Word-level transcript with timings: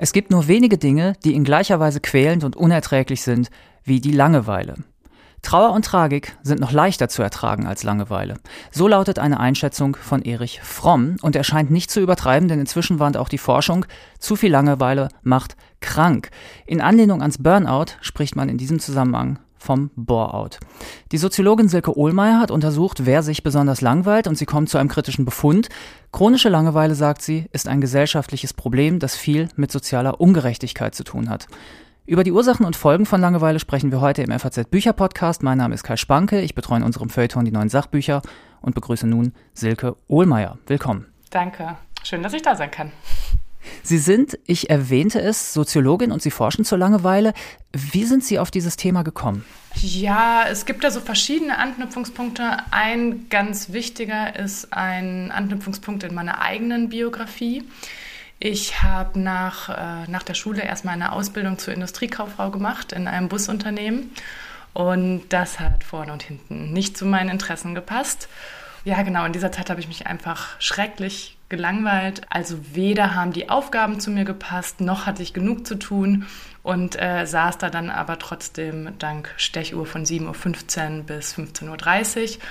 Es 0.00 0.12
gibt 0.12 0.30
nur 0.30 0.46
wenige 0.46 0.78
Dinge, 0.78 1.14
die 1.24 1.34
in 1.34 1.42
gleicher 1.42 1.80
Weise 1.80 2.00
quälend 2.00 2.44
und 2.44 2.54
unerträglich 2.54 3.22
sind 3.22 3.50
wie 3.82 4.00
die 4.00 4.12
Langeweile. 4.12 4.76
Trauer 5.42 5.72
und 5.72 5.84
Tragik 5.84 6.36
sind 6.42 6.60
noch 6.60 6.70
leichter 6.70 7.08
zu 7.08 7.22
ertragen 7.22 7.66
als 7.66 7.82
Langeweile. 7.82 8.34
So 8.70 8.86
lautet 8.86 9.18
eine 9.18 9.40
Einschätzung 9.40 9.96
von 9.96 10.22
Erich 10.22 10.60
Fromm 10.62 11.16
und 11.22 11.34
er 11.34 11.44
scheint 11.44 11.70
nicht 11.70 11.90
zu 11.90 12.00
übertreiben, 12.00 12.48
denn 12.48 12.60
inzwischen 12.60 13.00
warnt 13.00 13.16
auch 13.16 13.28
die 13.28 13.38
Forschung, 13.38 13.86
zu 14.20 14.36
viel 14.36 14.52
Langeweile 14.52 15.08
macht 15.22 15.56
krank. 15.80 16.30
In 16.66 16.80
Anlehnung 16.80 17.20
ans 17.20 17.42
Burnout 17.42 17.96
spricht 18.00 18.36
man 18.36 18.48
in 18.48 18.58
diesem 18.58 18.78
Zusammenhang 18.78 19.40
vom 19.58 19.90
Bore-out. 19.96 20.58
Die 21.12 21.18
Soziologin 21.18 21.68
Silke 21.68 21.96
Ohlmeier 21.96 22.40
hat 22.40 22.50
untersucht, 22.50 23.06
wer 23.06 23.22
sich 23.22 23.42
besonders 23.42 23.80
langweilt 23.80 24.26
und 24.26 24.36
sie 24.36 24.46
kommt 24.46 24.68
zu 24.68 24.78
einem 24.78 24.88
kritischen 24.88 25.24
Befund. 25.24 25.68
Chronische 26.12 26.48
Langeweile, 26.48 26.94
sagt 26.94 27.22
sie, 27.22 27.46
ist 27.52 27.68
ein 27.68 27.80
gesellschaftliches 27.80 28.54
Problem, 28.54 28.98
das 28.98 29.16
viel 29.16 29.48
mit 29.56 29.72
sozialer 29.72 30.20
Ungerechtigkeit 30.20 30.94
zu 30.94 31.04
tun 31.04 31.28
hat. 31.28 31.46
Über 32.06 32.24
die 32.24 32.32
Ursachen 32.32 32.64
und 32.64 32.74
Folgen 32.74 33.04
von 33.04 33.20
Langeweile 33.20 33.58
sprechen 33.58 33.92
wir 33.92 34.00
heute 34.00 34.22
im 34.22 34.38
FAZ 34.38 34.70
Bücher 34.70 34.94
Podcast. 34.94 35.42
Mein 35.42 35.58
Name 35.58 35.74
ist 35.74 35.82
Kai 35.82 35.96
Spanke, 35.96 36.40
ich 36.40 36.54
betreue 36.54 36.78
in 36.78 36.84
unserem 36.84 37.10
Feuilleton 37.10 37.44
die 37.44 37.52
neuen 37.52 37.68
Sachbücher 37.68 38.22
und 38.62 38.74
begrüße 38.74 39.06
nun 39.06 39.34
Silke 39.52 39.94
Ohlmeier. 40.08 40.56
Willkommen. 40.66 41.06
Danke. 41.30 41.76
Schön, 42.02 42.22
dass 42.22 42.32
ich 42.32 42.40
da 42.40 42.56
sein 42.56 42.70
kann. 42.70 42.92
Sie 43.82 43.98
sind, 43.98 44.38
ich 44.46 44.70
erwähnte 44.70 45.20
es, 45.20 45.52
Soziologin 45.52 46.12
und 46.12 46.22
Sie 46.22 46.30
forschen 46.30 46.64
zur 46.64 46.78
Langeweile. 46.78 47.32
Wie 47.72 48.04
sind 48.04 48.24
Sie 48.24 48.38
auf 48.38 48.50
dieses 48.50 48.76
Thema 48.76 49.02
gekommen? 49.02 49.44
Ja, 49.80 50.44
es 50.48 50.66
gibt 50.66 50.82
da 50.84 50.90
so 50.90 51.00
verschiedene 51.00 51.58
Anknüpfungspunkte. 51.58 52.58
Ein 52.70 53.28
ganz 53.28 53.72
wichtiger 53.72 54.36
ist 54.38 54.72
ein 54.72 55.30
Anknüpfungspunkt 55.30 56.02
in 56.04 56.14
meiner 56.14 56.40
eigenen 56.40 56.88
Biografie. 56.88 57.64
Ich 58.40 58.82
habe 58.82 59.18
nach, 59.18 59.68
äh, 59.68 60.10
nach 60.10 60.22
der 60.22 60.34
Schule 60.34 60.62
erstmal 60.62 60.94
eine 60.94 61.12
Ausbildung 61.12 61.58
zur 61.58 61.74
Industriekauffrau 61.74 62.50
gemacht 62.50 62.92
in 62.92 63.08
einem 63.08 63.28
Busunternehmen. 63.28 64.10
Und 64.74 65.24
das 65.30 65.58
hat 65.58 65.82
vorne 65.82 66.12
und 66.12 66.22
hinten 66.22 66.72
nicht 66.72 66.96
zu 66.96 67.04
meinen 67.04 67.30
Interessen 67.30 67.74
gepasst. 67.74 68.28
Ja, 68.84 69.02
genau, 69.02 69.24
in 69.24 69.32
dieser 69.32 69.50
Zeit 69.50 69.70
habe 69.70 69.80
ich 69.80 69.88
mich 69.88 70.06
einfach 70.06 70.60
schrecklich 70.60 71.37
gelangweilt. 71.48 72.22
Also 72.30 72.58
weder 72.72 73.14
haben 73.14 73.32
die 73.32 73.48
Aufgaben 73.48 74.00
zu 74.00 74.10
mir 74.10 74.24
gepasst, 74.24 74.80
noch 74.80 75.06
hatte 75.06 75.22
ich 75.22 75.32
genug 75.32 75.66
zu 75.66 75.76
tun 75.76 76.26
und 76.62 77.00
äh, 77.00 77.24
saß 77.24 77.58
da 77.58 77.70
dann 77.70 77.90
aber 77.90 78.18
trotzdem 78.18 78.90
dank 78.98 79.32
Stechuhr 79.36 79.86
von 79.86 80.04
7.15 80.04 80.98
Uhr 80.98 81.02
bis 81.04 81.34
15.30 81.34 82.36
Uhr. 82.36 82.42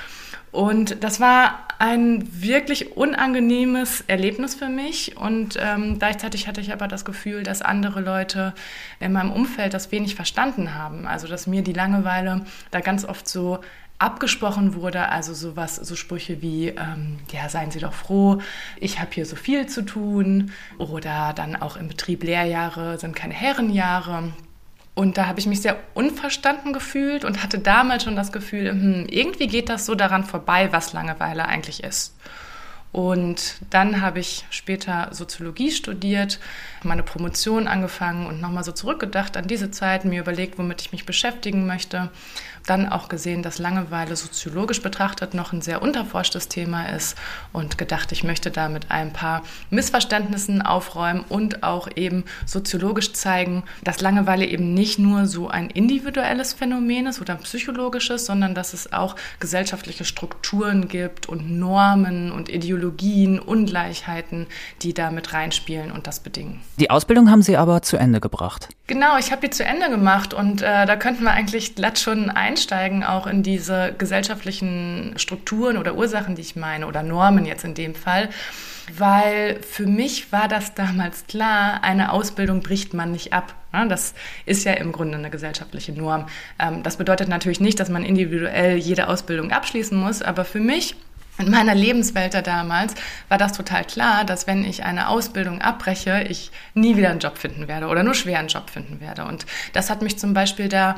Und 0.52 1.04
das 1.04 1.20
war 1.20 1.68
ein 1.78 2.28
wirklich 2.32 2.98
unangenehmes 2.98 4.04
Erlebnis 4.08 4.56
für 4.56 4.70
mich. 4.70 5.18
Und 5.18 5.58
ähm, 5.62 6.00
gleichzeitig 6.00 6.48
hatte 6.48 6.62
ich 6.62 6.74
aber 6.74 6.88
das 6.88 7.06
Gefühl, 7.06 7.44
dass 7.44 7.62
andere 7.62 8.02
Leute 8.02 8.54
in 9.00 9.12
meinem 9.12 9.32
Umfeld 9.32 9.74
das 9.74 9.92
wenig 9.92 10.16
verstanden 10.16 10.74
haben. 10.74 11.06
Also 11.06 11.28
dass 11.28 11.46
mir 11.46 11.62
die 11.62 11.74
Langeweile 11.74 12.46
da 12.72 12.80
ganz 12.80 13.06
oft 13.06 13.28
so 13.28 13.60
abgesprochen 14.00 14.76
wurde, 14.76 15.10
also 15.10 15.34
sowas, 15.34 15.76
so 15.76 15.96
Sprüche 15.96 16.42
wie, 16.42 16.70
ähm, 16.70 17.18
ja, 17.32 17.50
seien 17.50 17.72
Sie 17.72 17.80
doch 17.80 17.94
froh, 17.94 18.40
ich 18.80 19.00
habe 19.00 19.10
hier 19.12 19.26
so 19.26 19.36
viel 19.36 19.68
zu 19.68 19.84
tun 19.84 20.52
oder 20.78 21.34
dann 21.34 21.56
auch 21.56 21.78
im 21.78 21.88
Betrieb 21.88 22.24
Lehrjahre 22.24 23.00
sind 23.00 23.16
keine 23.16 23.34
Herrenjahre. 23.34 24.32
Und 24.94 25.18
da 25.18 25.28
habe 25.28 25.40
ich 25.40 25.46
mich 25.46 25.62
sehr 25.62 25.78
unverstanden 25.94 26.74
gefühlt 26.74 27.24
und 27.24 27.44
hatte 27.44 27.60
damals 27.60 28.04
schon 28.04 28.16
das 28.16 28.32
Gefühl, 28.32 28.70
hm, 28.70 29.06
irgendwie 29.10 29.48
geht 29.48 29.70
das 29.70 29.86
so 29.86 29.94
daran 29.94 30.24
vorbei, 30.24 30.70
was 30.72 30.94
Langeweile 30.94 31.46
eigentlich 31.48 31.84
ist. 31.84 32.16
Und 32.92 33.58
dann 33.70 34.02
habe 34.02 34.20
ich 34.20 34.46
später 34.50 35.10
Soziologie 35.12 35.72
studiert, 35.72 36.40
meine 36.84 37.04
Promotion 37.04 37.68
angefangen 37.68 38.26
und 38.26 38.42
nochmal 38.42 38.64
so 38.64 38.72
zurückgedacht 38.72 39.38
an 39.38 39.48
diese 39.48 39.70
Zeit, 39.70 40.06
mir 40.06 40.22
überlegt, 40.22 40.58
womit 40.58 40.82
ich 40.82 40.92
mich 40.92 41.06
beschäftigen 41.06 41.68
möchte 41.68 42.10
dann 42.68 42.88
auch 42.88 43.10
gesehen, 43.10 43.44
dass 43.44 43.58
Langeweile 43.58 44.16
soziologisch 44.16 44.82
betrachtet 44.82 45.34
noch 45.34 45.54
ein 45.54 45.62
sehr 45.62 45.82
unterforschtes 45.82 46.48
Thema 46.48 46.90
ist 46.90 47.18
und 47.54 47.78
gedacht, 47.78 48.12
ich 48.12 48.24
möchte 48.24 48.52
da 48.52 48.70
mit 48.70 48.92
ein 48.92 49.14
paar 49.14 49.44
Missverständnissen 49.70 50.62
aufräumen 50.62 51.24
und 51.30 51.64
auch 51.64 51.88
eben 51.96 52.26
soziologisch 52.46 53.14
zeigen, 53.14 53.64
dass 53.84 54.02
Langeweile 54.02 54.46
eben 54.46 54.74
nicht 54.74 55.00
nur 55.00 55.26
so 55.26 55.48
ein 55.48 55.70
individuelles 55.70 56.54
Phänomen 56.54 57.08
ist 57.08 57.22
oder 57.22 57.34
ein 57.34 57.40
psychologisches, 57.40 58.26
sondern 58.26 58.54
dass 58.54 58.74
es 58.74 58.94
auch 58.94 59.16
gesellschaftliche 59.40 60.06
Strukturen 60.06 60.88
gibt 60.88 61.28
und 61.28 61.50
Normen 61.50 62.32
und 62.32 62.50
Ideologien, 62.50 63.40
Ungleichheiten, 63.40 64.48
die 64.82 64.94
da 64.94 65.12
mit 65.12 65.34
reinspielen 65.34 65.92
und 65.92 66.08
das 66.08 66.20
bedingen. 66.20 66.62
Die 66.80 66.90
Ausbildung 66.90 67.32
haben 67.32 67.42
Sie 67.42 67.58
aber 67.58 67.82
zu 67.82 67.98
Ende 67.98 68.20
gebracht. 68.20 68.70
Genau, 68.88 69.18
ich 69.18 69.32
habe 69.32 69.42
die 69.42 69.50
zu 69.50 69.66
Ende 69.66 69.90
gemacht 69.90 70.34
und 70.34 70.62
äh, 70.62 70.86
da 70.86 70.96
könnten 70.96 71.24
wir 71.24 71.32
eigentlich 71.32 71.76
glatt 71.76 72.00
schon 72.00 72.30
einsteigen, 72.58 73.04
auch 73.04 73.28
in 73.28 73.44
diese 73.44 73.94
gesellschaftlichen 73.98 75.14
Strukturen 75.18 75.78
oder 75.78 75.96
Ursachen, 75.96 76.36
die 76.36 76.42
ich 76.42 76.56
meine, 76.56 76.88
oder 76.88 77.04
Normen 77.04 77.46
jetzt 77.46 77.64
in 77.64 77.76
dem 77.76 77.94
Fall. 77.94 78.30
Weil 78.98 79.62
für 79.62 79.86
mich 79.86 80.32
war 80.32 80.48
das 80.48 80.74
damals 80.74 81.28
klar, 81.28 81.84
eine 81.84 82.12
Ausbildung 82.12 82.62
bricht 82.62 82.94
man 82.94 83.12
nicht 83.12 83.34
ab. 83.34 83.54
Das 83.90 84.16
ist 84.46 84.64
ja 84.64 84.74
im 84.74 84.92
Grunde 84.92 85.18
eine 85.18 85.30
gesellschaftliche 85.30 85.92
Norm. 85.92 86.26
Ähm, 86.58 86.82
das 86.82 86.98
bedeutet 86.98 87.28
natürlich 87.28 87.60
nicht, 87.60 87.80
dass 87.80 87.90
man 87.90 88.04
individuell 88.04 88.78
jede 88.78 89.08
Ausbildung 89.08 89.52
abschließen 89.52 89.96
muss, 89.96 90.24
aber 90.24 90.46
für 90.46 90.60
mich 90.60 90.96
in 91.38 91.52
meiner 91.52 91.76
Lebenswelt 91.76 92.34
da 92.34 92.42
damals 92.42 92.96
war 93.30 93.38
das 93.38 93.54
total 93.54 93.84
klar, 93.84 94.26
dass 94.26 94.48
wenn 94.48 94.66
ich 94.66 94.84
eine 94.84 95.10
Ausbildung 95.10 95.62
abbreche, 95.62 96.26
ich 96.28 96.50
nie 96.74 96.98
wieder 96.98 97.12
einen 97.12 97.20
Job 97.20 97.38
finden 97.38 97.68
werde 97.68 97.88
oder 97.88 98.02
nur 98.02 98.16
schwer 98.16 98.40
einen 98.40 98.48
Job 98.48 98.72
finden 98.72 99.00
werde. 99.00 99.26
Und 99.26 99.46
das 99.74 99.92
hat 99.92 100.02
mich 100.02 100.18
zum 100.18 100.34
Beispiel 100.34 100.70
da 100.70 100.96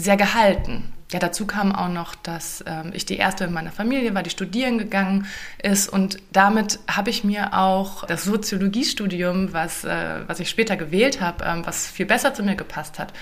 sehr 0.00 0.16
gehalten. 0.16 0.92
Ja, 1.12 1.18
dazu 1.18 1.44
kam 1.44 1.74
auch 1.74 1.88
noch, 1.88 2.14
dass 2.14 2.62
ähm, 2.68 2.92
ich 2.94 3.04
die 3.04 3.16
erste 3.16 3.44
in 3.44 3.52
meiner 3.52 3.72
Familie 3.72 4.14
war, 4.14 4.22
die 4.22 4.30
studieren 4.30 4.78
gegangen 4.78 5.26
ist 5.60 5.88
und 5.88 6.18
damit 6.32 6.78
habe 6.88 7.10
ich 7.10 7.24
mir 7.24 7.52
auch 7.52 8.06
das 8.06 8.22
Soziologiestudium, 8.22 9.52
was, 9.52 9.84
äh, 9.84 10.20
was 10.28 10.38
ich 10.38 10.48
später 10.48 10.76
gewählt 10.76 11.20
habe, 11.20 11.44
ähm, 11.44 11.66
was 11.66 11.88
viel 11.88 12.06
besser 12.06 12.32
zu 12.32 12.44
mir 12.44 12.54
gepasst 12.54 13.00
hat, 13.00 13.12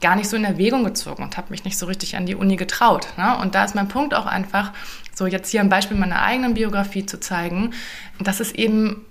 gar 0.00 0.16
nicht 0.16 0.28
so 0.28 0.36
in 0.36 0.44
Erwägung 0.44 0.82
gezogen 0.82 1.22
und 1.22 1.36
habe 1.36 1.50
mich 1.50 1.64
nicht 1.64 1.78
so 1.78 1.86
richtig 1.86 2.16
an 2.16 2.26
die 2.26 2.34
Uni 2.34 2.56
getraut. 2.56 3.06
Ne? 3.16 3.38
Und 3.38 3.54
da 3.54 3.64
ist 3.64 3.76
mein 3.76 3.88
Punkt 3.88 4.12
auch 4.12 4.26
einfach, 4.26 4.72
so 5.14 5.26
jetzt 5.26 5.50
hier 5.50 5.60
ein 5.60 5.68
Beispiel 5.68 5.96
meiner 5.96 6.22
eigenen 6.22 6.54
Biografie 6.54 7.06
zu 7.06 7.20
zeigen, 7.20 7.74
dass 8.18 8.40
es 8.40 8.50
eben 8.50 9.06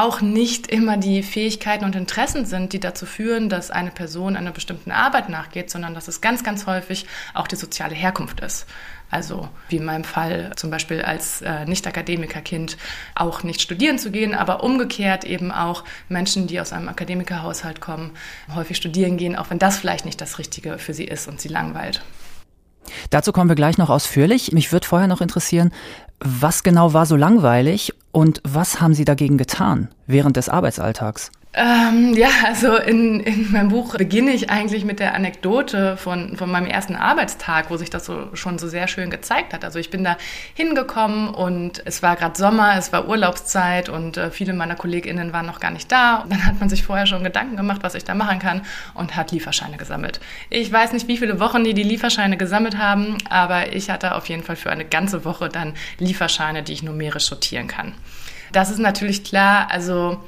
auch 0.00 0.22
nicht 0.22 0.66
immer 0.68 0.96
die 0.96 1.22
Fähigkeiten 1.22 1.84
und 1.84 1.94
Interessen 1.94 2.46
sind, 2.46 2.72
die 2.72 2.80
dazu 2.80 3.04
führen, 3.04 3.50
dass 3.50 3.70
eine 3.70 3.90
Person 3.90 4.34
einer 4.34 4.50
bestimmten 4.50 4.90
Arbeit 4.90 5.28
nachgeht, 5.28 5.70
sondern 5.70 5.94
dass 5.94 6.08
es 6.08 6.22
ganz, 6.22 6.42
ganz 6.42 6.66
häufig 6.66 7.06
auch 7.34 7.46
die 7.46 7.56
soziale 7.56 7.94
Herkunft 7.94 8.40
ist. 8.40 8.66
Also 9.10 9.48
wie 9.68 9.76
in 9.76 9.84
meinem 9.84 10.04
Fall 10.04 10.52
zum 10.56 10.70
Beispiel 10.70 11.02
als 11.02 11.42
äh, 11.42 11.66
Nicht-Akademiker-Kind 11.66 12.78
auch 13.14 13.42
nicht 13.42 13.60
studieren 13.60 13.98
zu 13.98 14.10
gehen, 14.10 14.34
aber 14.34 14.62
umgekehrt 14.62 15.24
eben 15.24 15.52
auch 15.52 15.84
Menschen, 16.08 16.46
die 16.46 16.60
aus 16.60 16.72
einem 16.72 16.88
Akademikerhaushalt 16.88 17.80
kommen, 17.80 18.12
häufig 18.54 18.78
studieren 18.78 19.18
gehen, 19.18 19.36
auch 19.36 19.50
wenn 19.50 19.58
das 19.58 19.78
vielleicht 19.78 20.06
nicht 20.06 20.20
das 20.20 20.38
Richtige 20.38 20.78
für 20.78 20.94
sie 20.94 21.04
ist 21.04 21.28
und 21.28 21.40
sie 21.40 21.48
langweilt. 21.48 22.02
Dazu 23.10 23.32
kommen 23.32 23.50
wir 23.50 23.56
gleich 23.56 23.78
noch 23.78 23.90
ausführlich. 23.90 24.52
Mich 24.52 24.72
würde 24.72 24.86
vorher 24.86 25.08
noch 25.08 25.20
interessieren, 25.20 25.72
was 26.20 26.62
genau 26.62 26.92
war 26.92 27.06
so 27.06 27.16
langweilig 27.16 27.92
und 28.12 28.40
was 28.44 28.80
haben 28.80 28.94
Sie 28.94 29.04
dagegen 29.04 29.38
getan 29.38 29.88
während 30.06 30.36
des 30.36 30.48
Arbeitsalltags? 30.48 31.30
Ähm, 31.52 32.14
ja, 32.14 32.28
also 32.46 32.76
in, 32.76 33.18
in 33.18 33.50
meinem 33.50 33.70
Buch 33.70 33.96
beginne 33.96 34.30
ich 34.30 34.50
eigentlich 34.50 34.84
mit 34.84 35.00
der 35.00 35.14
Anekdote 35.14 35.96
von, 35.96 36.36
von 36.36 36.48
meinem 36.48 36.68
ersten 36.68 36.94
Arbeitstag, 36.94 37.70
wo 37.70 37.76
sich 37.76 37.90
das 37.90 38.06
so, 38.06 38.28
schon 38.34 38.60
so 38.60 38.68
sehr 38.68 38.86
schön 38.86 39.10
gezeigt 39.10 39.52
hat. 39.52 39.64
Also 39.64 39.80
ich 39.80 39.90
bin 39.90 40.04
da 40.04 40.16
hingekommen 40.54 41.28
und 41.28 41.82
es 41.86 42.04
war 42.04 42.14
gerade 42.14 42.38
Sommer, 42.38 42.76
es 42.78 42.92
war 42.92 43.08
Urlaubszeit 43.08 43.88
und 43.88 44.16
äh, 44.16 44.30
viele 44.30 44.52
meiner 44.52 44.76
KollegInnen 44.76 45.32
waren 45.32 45.46
noch 45.46 45.58
gar 45.58 45.72
nicht 45.72 45.90
da. 45.90 46.18
Und 46.18 46.30
dann 46.30 46.46
hat 46.46 46.60
man 46.60 46.68
sich 46.68 46.84
vorher 46.84 47.06
schon 47.06 47.24
Gedanken 47.24 47.56
gemacht, 47.56 47.80
was 47.82 47.96
ich 47.96 48.04
da 48.04 48.14
machen 48.14 48.38
kann 48.38 48.62
und 48.94 49.16
hat 49.16 49.32
Lieferscheine 49.32 49.76
gesammelt. 49.76 50.20
Ich 50.50 50.70
weiß 50.70 50.92
nicht, 50.92 51.08
wie 51.08 51.16
viele 51.16 51.40
Wochen 51.40 51.64
die 51.64 51.74
die 51.74 51.82
Lieferscheine 51.82 52.36
gesammelt 52.36 52.78
haben, 52.78 53.18
aber 53.28 53.72
ich 53.72 53.90
hatte 53.90 54.14
auf 54.14 54.28
jeden 54.28 54.44
Fall 54.44 54.56
für 54.56 54.70
eine 54.70 54.84
ganze 54.84 55.24
Woche 55.24 55.48
dann 55.48 55.74
Lieferscheine, 55.98 56.62
die 56.62 56.74
ich 56.74 56.84
numerisch 56.84 57.24
sortieren 57.24 57.66
kann. 57.66 57.94
Das 58.52 58.70
ist 58.70 58.78
natürlich 58.78 59.24
klar, 59.24 59.68
also 59.70 60.20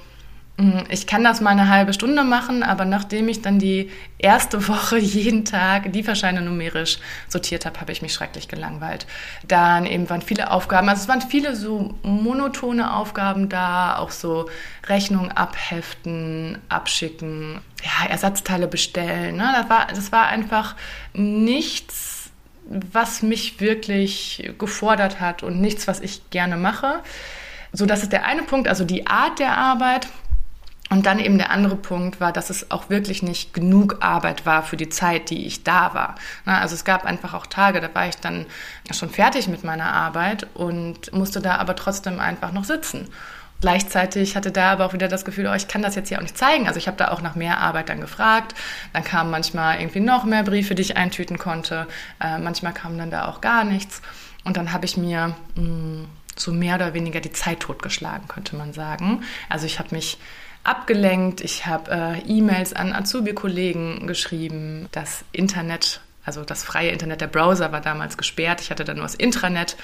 ich 0.88 1.06
kann 1.06 1.24
das 1.24 1.40
mal 1.40 1.50
eine 1.50 1.68
halbe 1.68 1.92
Stunde 1.92 2.24
machen, 2.24 2.62
aber 2.62 2.84
nachdem 2.84 3.28
ich 3.28 3.42
dann 3.42 3.58
die 3.58 3.90
erste 4.18 4.68
Woche 4.68 4.98
jeden 4.98 5.44
Tag 5.44 5.86
Lieferscheine 5.92 6.42
numerisch 6.42 6.98
sortiert 7.28 7.66
habe, 7.66 7.80
habe 7.80 7.92
ich 7.92 8.02
mich 8.02 8.12
schrecklich 8.12 8.48
gelangweilt. 8.48 9.06
Dann 9.46 9.86
eben 9.86 10.08
waren 10.10 10.22
viele 10.22 10.50
Aufgaben, 10.50 10.88
also 10.88 11.02
es 11.02 11.08
waren 11.08 11.22
viele 11.22 11.56
so 11.56 11.94
monotone 12.02 12.94
Aufgaben 12.94 13.48
da, 13.48 13.96
auch 13.96 14.10
so 14.10 14.48
Rechnungen 14.88 15.32
abheften, 15.32 16.58
abschicken, 16.68 17.60
ja, 17.82 18.10
Ersatzteile 18.10 18.68
bestellen. 18.68 19.36
Ne? 19.36 19.52
Das, 19.56 19.70
war, 19.70 19.86
das 19.88 20.12
war 20.12 20.26
einfach 20.28 20.76
nichts, 21.14 22.30
was 22.64 23.22
mich 23.22 23.60
wirklich 23.60 24.52
gefordert 24.58 25.20
hat 25.20 25.42
und 25.42 25.60
nichts, 25.60 25.88
was 25.88 26.00
ich 26.00 26.30
gerne 26.30 26.56
mache. 26.56 27.02
So, 27.72 27.86
das 27.86 28.02
ist 28.02 28.12
der 28.12 28.26
eine 28.26 28.42
Punkt, 28.42 28.68
also 28.68 28.84
die 28.84 29.06
Art 29.06 29.38
der 29.38 29.56
Arbeit. 29.56 30.08
Und 30.92 31.06
dann 31.06 31.20
eben 31.20 31.38
der 31.38 31.50
andere 31.50 31.76
Punkt 31.76 32.20
war, 32.20 32.34
dass 32.34 32.50
es 32.50 32.70
auch 32.70 32.90
wirklich 32.90 33.22
nicht 33.22 33.54
genug 33.54 33.96
Arbeit 34.00 34.44
war 34.44 34.62
für 34.62 34.76
die 34.76 34.90
Zeit, 34.90 35.30
die 35.30 35.46
ich 35.46 35.64
da 35.64 35.94
war. 35.94 36.16
Also 36.44 36.74
es 36.74 36.84
gab 36.84 37.06
einfach 37.06 37.32
auch 37.32 37.46
Tage, 37.46 37.80
da 37.80 37.88
war 37.94 38.08
ich 38.08 38.16
dann 38.16 38.44
schon 38.90 39.08
fertig 39.08 39.48
mit 39.48 39.64
meiner 39.64 39.90
Arbeit 39.90 40.48
und 40.52 41.10
musste 41.14 41.40
da 41.40 41.56
aber 41.56 41.76
trotzdem 41.76 42.20
einfach 42.20 42.52
noch 42.52 42.64
sitzen. 42.64 43.08
Gleichzeitig 43.62 44.36
hatte 44.36 44.50
da 44.50 44.72
aber 44.72 44.84
auch 44.84 44.92
wieder 44.92 45.08
das 45.08 45.24
Gefühl, 45.24 45.46
oh, 45.46 45.54
ich 45.54 45.66
kann 45.66 45.80
das 45.80 45.94
jetzt 45.94 46.10
hier 46.10 46.18
auch 46.18 46.22
nicht 46.22 46.36
zeigen. 46.36 46.66
Also 46.66 46.76
ich 46.76 46.88
habe 46.88 46.98
da 46.98 47.08
auch 47.08 47.22
nach 47.22 47.36
mehr 47.36 47.56
Arbeit 47.56 47.88
dann 47.88 48.02
gefragt. 48.02 48.54
Dann 48.92 49.02
kamen 49.02 49.30
manchmal 49.30 49.80
irgendwie 49.80 50.00
noch 50.00 50.24
mehr 50.24 50.42
Briefe, 50.42 50.74
die 50.74 50.82
ich 50.82 50.98
eintüten 50.98 51.38
konnte. 51.38 51.86
Äh, 52.20 52.36
manchmal 52.36 52.74
kam 52.74 52.98
dann 52.98 53.10
da 53.10 53.28
auch 53.28 53.40
gar 53.40 53.64
nichts. 53.64 54.02
Und 54.44 54.58
dann 54.58 54.74
habe 54.74 54.84
ich 54.84 54.98
mir 54.98 55.34
mh, 55.54 55.62
mm, 55.62 56.08
so 56.36 56.52
mehr 56.52 56.74
oder 56.74 56.92
weniger 56.92 57.20
die 57.20 57.32
Zeit 57.32 57.60
totgeschlagen, 57.60 58.28
könnte 58.28 58.56
man 58.56 58.74
sagen. 58.74 59.22
Also 59.48 59.64
ich 59.64 59.78
habe 59.78 59.94
mich 59.94 60.18
abgelenkt, 60.64 61.40
ich 61.40 61.66
habe 61.66 61.90
äh, 61.90 62.18
E-Mails 62.26 62.72
an 62.72 62.92
Azubi-Kollegen 62.92 64.06
geschrieben, 64.06 64.88
das 64.92 65.24
Internet 65.32 66.00
also 66.24 66.44
das 66.44 66.62
freie 66.62 66.90
Internet, 66.90 67.20
der 67.20 67.26
Browser 67.26 67.72
war 67.72 67.80
damals 67.80 68.16
gesperrt. 68.16 68.60
Ich 68.60 68.70
hatte 68.70 68.84
dann 68.84 68.96
nur 68.96 69.04
das 69.04 69.14
Intranet. 69.14 69.76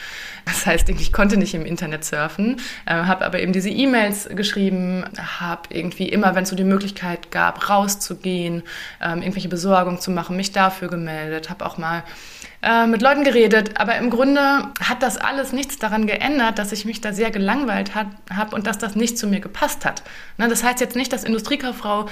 Das 0.44 0.66
heißt, 0.66 0.88
ich 0.88 1.12
konnte 1.12 1.36
nicht 1.36 1.54
im 1.54 1.66
Internet 1.66 2.04
surfen, 2.04 2.60
äh, 2.86 2.94
habe 2.94 3.24
aber 3.24 3.40
eben 3.40 3.52
diese 3.52 3.70
E-Mails 3.70 4.28
geschrieben, 4.30 5.04
habe 5.40 5.62
irgendwie 5.70 6.08
immer, 6.08 6.34
wenn 6.34 6.44
es 6.44 6.50
so 6.50 6.56
die 6.56 6.64
Möglichkeit 6.64 7.30
gab, 7.30 7.68
rauszugehen, 7.68 8.62
ähm, 9.02 9.22
irgendwelche 9.22 9.48
Besorgungen 9.48 10.00
zu 10.00 10.10
machen, 10.10 10.36
mich 10.36 10.52
dafür 10.52 10.88
gemeldet, 10.88 11.50
habe 11.50 11.66
auch 11.66 11.76
mal 11.76 12.04
äh, 12.62 12.86
mit 12.86 13.02
Leuten 13.02 13.24
geredet. 13.24 13.80
Aber 13.80 13.96
im 13.96 14.10
Grunde 14.10 14.40
hat 14.80 15.02
das 15.02 15.16
alles 15.16 15.52
nichts 15.52 15.78
daran 15.78 16.06
geändert, 16.06 16.58
dass 16.58 16.72
ich 16.72 16.84
mich 16.84 17.00
da 17.00 17.12
sehr 17.12 17.30
gelangweilt 17.30 17.92
habe 17.94 18.54
und 18.54 18.66
dass 18.66 18.78
das 18.78 18.94
nicht 18.94 19.18
zu 19.18 19.26
mir 19.26 19.40
gepasst 19.40 19.84
hat. 19.84 20.02
Ne, 20.36 20.48
das 20.48 20.62
heißt 20.62 20.80
jetzt 20.80 20.96
nicht, 20.96 21.12
dass 21.12 21.24
Industriekauffrau 21.24 22.08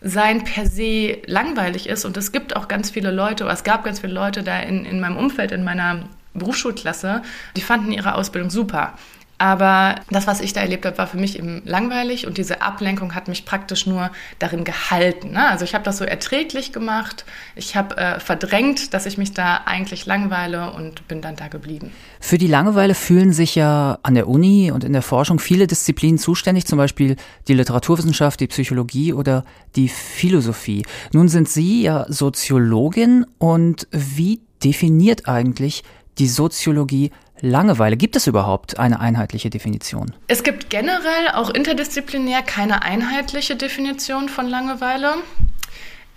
sein 0.00 0.44
per 0.44 0.66
se 0.66 1.18
langweilig 1.26 1.88
ist. 1.88 2.04
Und 2.04 2.16
es 2.16 2.32
gibt 2.32 2.56
auch 2.56 2.68
ganz 2.68 2.90
viele 2.90 3.10
Leute, 3.10 3.44
oder 3.44 3.52
es 3.52 3.64
gab 3.64 3.84
ganz 3.84 4.00
viele 4.00 4.12
Leute 4.12 4.42
da 4.42 4.60
in, 4.60 4.84
in 4.84 5.00
meinem 5.00 5.16
Umfeld, 5.16 5.52
in 5.52 5.64
meiner 5.64 6.08
Berufsschulklasse, 6.34 7.22
die 7.56 7.60
fanden 7.60 7.92
ihre 7.92 8.14
Ausbildung 8.14 8.50
super. 8.50 8.94
Aber 9.38 9.94
das, 10.10 10.26
was 10.26 10.40
ich 10.40 10.52
da 10.52 10.60
erlebt 10.60 10.84
habe, 10.84 10.98
war 10.98 11.06
für 11.06 11.16
mich 11.16 11.38
eben 11.38 11.62
langweilig 11.64 12.26
und 12.26 12.38
diese 12.38 12.60
Ablenkung 12.60 13.14
hat 13.14 13.28
mich 13.28 13.44
praktisch 13.44 13.86
nur 13.86 14.10
darin 14.40 14.64
gehalten. 14.64 15.30
Ne? 15.30 15.48
Also 15.48 15.64
ich 15.64 15.74
habe 15.74 15.84
das 15.84 15.98
so 15.98 16.04
erträglich 16.04 16.72
gemacht, 16.72 17.24
ich 17.54 17.76
habe 17.76 17.96
äh, 17.96 18.18
verdrängt, 18.18 18.94
dass 18.94 19.06
ich 19.06 19.16
mich 19.16 19.34
da 19.34 19.60
eigentlich 19.64 20.06
langweile 20.06 20.72
und 20.72 21.06
bin 21.06 21.22
dann 21.22 21.36
da 21.36 21.46
geblieben. 21.46 21.92
Für 22.18 22.36
die 22.36 22.48
Langeweile 22.48 22.96
fühlen 22.96 23.32
sich 23.32 23.54
ja 23.54 23.98
an 24.02 24.14
der 24.14 24.26
Uni 24.26 24.72
und 24.72 24.82
in 24.82 24.92
der 24.92 25.02
Forschung 25.02 25.38
viele 25.38 25.68
Disziplinen 25.68 26.18
zuständig, 26.18 26.66
zum 26.66 26.78
Beispiel 26.78 27.14
die 27.46 27.54
Literaturwissenschaft, 27.54 28.40
die 28.40 28.48
Psychologie 28.48 29.12
oder 29.12 29.44
die 29.76 29.88
Philosophie. 29.88 30.84
Nun 31.12 31.28
sind 31.28 31.48
Sie 31.48 31.82
ja 31.82 32.06
Soziologin 32.08 33.24
und 33.38 33.86
wie 33.92 34.40
definiert 34.64 35.28
eigentlich 35.28 35.84
die 36.18 36.26
Soziologie 36.26 37.12
Langeweile. 37.40 37.96
Gibt 37.96 38.16
es 38.16 38.26
überhaupt 38.26 38.78
eine 38.78 39.00
einheitliche 39.00 39.50
Definition? 39.50 40.12
Es 40.26 40.42
gibt 40.42 40.70
generell 40.70 41.28
auch 41.34 41.50
interdisziplinär 41.50 42.42
keine 42.42 42.82
einheitliche 42.82 43.56
Definition 43.56 44.28
von 44.28 44.46
Langeweile. 44.46 45.14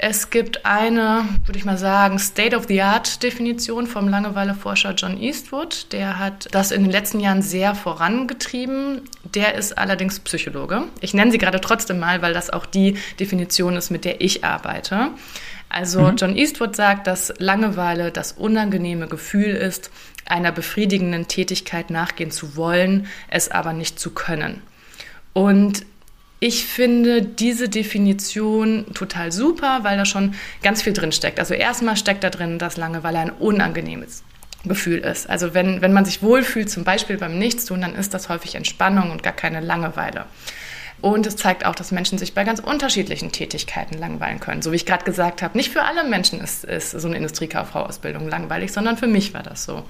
Es 0.03 0.31
gibt 0.31 0.65
eine, 0.65 1.25
würde 1.45 1.59
ich 1.59 1.63
mal 1.63 1.77
sagen, 1.77 2.17
State-of-the-Art-Definition 2.17 3.85
vom 3.85 4.07
Langeweileforscher 4.07 4.95
John 4.95 5.15
Eastwood. 5.15 5.91
Der 5.91 6.17
hat 6.17 6.47
das 6.53 6.71
in 6.71 6.81
den 6.81 6.91
letzten 6.91 7.19
Jahren 7.19 7.43
sehr 7.43 7.75
vorangetrieben. 7.75 9.03
Der 9.35 9.53
ist 9.53 9.77
allerdings 9.77 10.19
Psychologe. 10.19 10.85
Ich 11.01 11.13
nenne 11.13 11.31
sie 11.31 11.37
gerade 11.37 11.61
trotzdem 11.61 11.99
mal, 11.99 12.23
weil 12.23 12.33
das 12.33 12.49
auch 12.49 12.65
die 12.65 12.97
Definition 13.19 13.75
ist, 13.75 13.91
mit 13.91 14.03
der 14.03 14.21
ich 14.21 14.43
arbeite. 14.43 15.11
Also 15.69 16.01
mhm. 16.01 16.15
John 16.17 16.35
Eastwood 16.35 16.75
sagt, 16.75 17.05
dass 17.05 17.31
Langeweile 17.37 18.11
das 18.11 18.33
unangenehme 18.33 19.07
Gefühl 19.07 19.51
ist, 19.51 19.91
einer 20.25 20.51
befriedigenden 20.51 21.27
Tätigkeit 21.27 21.89
nachgehen 21.89 22.31
zu 22.31 22.55
wollen, 22.55 23.07
es 23.29 23.49
aber 23.51 23.73
nicht 23.73 23.99
zu 23.99 24.11
können. 24.11 24.61
Und 25.33 25.85
ich 26.39 26.65
finde 26.65 27.21
diese 27.21 27.69
Definition 27.69 28.87
total 28.95 29.31
super, 29.31 29.79
weil 29.83 29.97
da 29.97 30.05
schon 30.05 30.33
ganz 30.63 30.81
viel 30.81 30.93
drin 30.93 31.11
steckt. 31.11 31.39
Also 31.39 31.53
erstmal 31.53 31.95
steckt 31.95 32.23
da 32.23 32.31
drin, 32.31 32.57
dass 32.57 32.77
Langeweile 32.77 33.19
ein 33.19 33.29
unangenehmes 33.29 34.23
Gefühl 34.65 34.99
ist. 34.99 35.29
Also 35.29 35.53
wenn, 35.53 35.81
wenn 35.81 35.93
man 35.93 36.05
sich 36.05 36.23
wohlfühlt, 36.23 36.69
zum 36.69 36.83
Beispiel 36.83 37.17
beim 37.17 37.37
Nichtstun, 37.37 37.81
dann 37.81 37.95
ist 37.95 38.13
das 38.13 38.29
häufig 38.29 38.55
Entspannung 38.55 39.11
und 39.11 39.21
gar 39.21 39.33
keine 39.33 39.59
Langeweile. 39.59 40.25
Und 41.01 41.25
es 41.25 41.35
zeigt 41.35 41.65
auch, 41.65 41.73
dass 41.73 41.91
Menschen 41.91 42.19
sich 42.19 42.35
bei 42.35 42.43
ganz 42.43 42.59
unterschiedlichen 42.59 43.31
Tätigkeiten 43.31 43.97
langweilen 43.97 44.39
können. 44.39 44.61
So 44.61 44.71
wie 44.71 44.75
ich 44.75 44.85
gerade 44.85 45.03
gesagt 45.03 45.41
habe, 45.41 45.57
nicht 45.57 45.71
für 45.71 45.81
alle 45.83 46.03
Menschen 46.03 46.39
ist, 46.39 46.63
ist 46.63 46.91
so 46.91 47.07
eine 47.07 47.17
Industriekauffrau-Ausbildung 47.17 48.29
langweilig, 48.29 48.71
sondern 48.71 48.97
für 48.97 49.07
mich 49.07 49.33
war 49.33 49.41
das 49.41 49.63
so. 49.63 49.83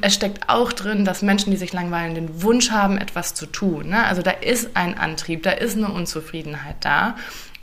Es 0.00 0.14
steckt 0.14 0.48
auch 0.48 0.72
drin, 0.72 1.04
dass 1.04 1.20
Menschen, 1.20 1.50
die 1.50 1.58
sich 1.58 1.74
langweilen, 1.74 2.14
den 2.14 2.42
Wunsch 2.42 2.70
haben, 2.70 2.96
etwas 2.96 3.34
zu 3.34 3.46
tun. 3.46 3.90
Ne? 3.90 4.04
Also 4.04 4.22
da 4.22 4.30
ist 4.30 4.70
ein 4.76 4.96
Antrieb, 4.96 5.42
da 5.42 5.50
ist 5.50 5.76
eine 5.76 5.90
Unzufriedenheit 5.90 6.76
da. 6.80 7.16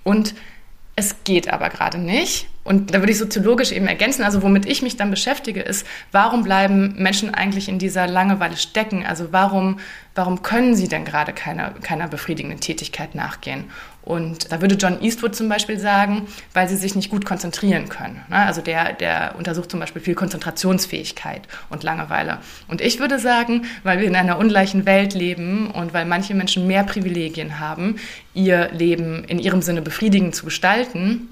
Und 0.03 0.35
es 0.95 1.23
geht 1.23 1.51
aber 1.51 1.69
gerade 1.69 1.97
nicht. 1.97 2.47
Und 2.63 2.93
da 2.93 2.99
würde 2.99 3.11
ich 3.11 3.17
soziologisch 3.17 3.71
eben 3.71 3.87
ergänzen, 3.87 4.23
also 4.23 4.41
womit 4.41 4.65
ich 4.65 4.81
mich 4.81 4.95
dann 4.95 5.09
beschäftige, 5.09 5.61
ist, 5.61 5.85
warum 6.11 6.43
bleiben 6.43 6.95
Menschen 6.97 7.33
eigentlich 7.33 7.67
in 7.67 7.77
dieser 7.77 8.07
Langeweile 8.07 8.55
stecken? 8.55 9.05
Also 9.05 9.33
warum, 9.33 9.79
warum 10.15 10.43
können 10.43 10.75
sie 10.75 10.87
denn 10.87 11.03
gerade 11.03 11.33
keiner, 11.33 11.71
keiner 11.81 12.07
befriedigenden 12.07 12.61
Tätigkeit 12.61 13.15
nachgehen? 13.15 13.65
Und 14.03 14.51
da 14.51 14.61
würde 14.61 14.75
John 14.75 15.01
Eastwood 15.01 15.35
zum 15.35 15.47
Beispiel 15.47 15.79
sagen, 15.79 16.27
weil 16.53 16.67
sie 16.67 16.75
sich 16.75 16.93
nicht 16.93 17.09
gut 17.09 17.25
konzentrieren 17.25 17.87
können. 17.87 18.21
Ne? 18.29 18.37
Also 18.37 18.61
der, 18.61 18.93
der 18.93 19.35
untersucht 19.37 19.71
zum 19.71 19.79
Beispiel 19.79 20.01
viel 20.01 20.15
Konzentrationsfähigkeit 20.15 21.47
und 21.69 21.83
Langeweile. 21.83 22.39
Und 22.67 22.81
ich 22.81 22.99
würde 22.99 23.17
sagen, 23.19 23.65
weil 23.83 23.99
wir 23.99 24.07
in 24.07 24.15
einer 24.15 24.37
ungleichen 24.37 24.85
Welt 24.85 25.13
leben 25.13 25.71
und 25.71 25.93
weil 25.93 26.05
manche 26.05 26.33
Menschen 26.33 26.67
mehr 26.67 26.83
Privilegien 26.83 27.59
haben, 27.59 27.95
ihr 28.33 28.69
Leben 28.71 29.23
in 29.23 29.39
ihrem 29.39 29.61
Sinne 29.61 29.81
befriedigend 29.81 30.35
zu 30.35 30.45
gestalten, 30.45 31.29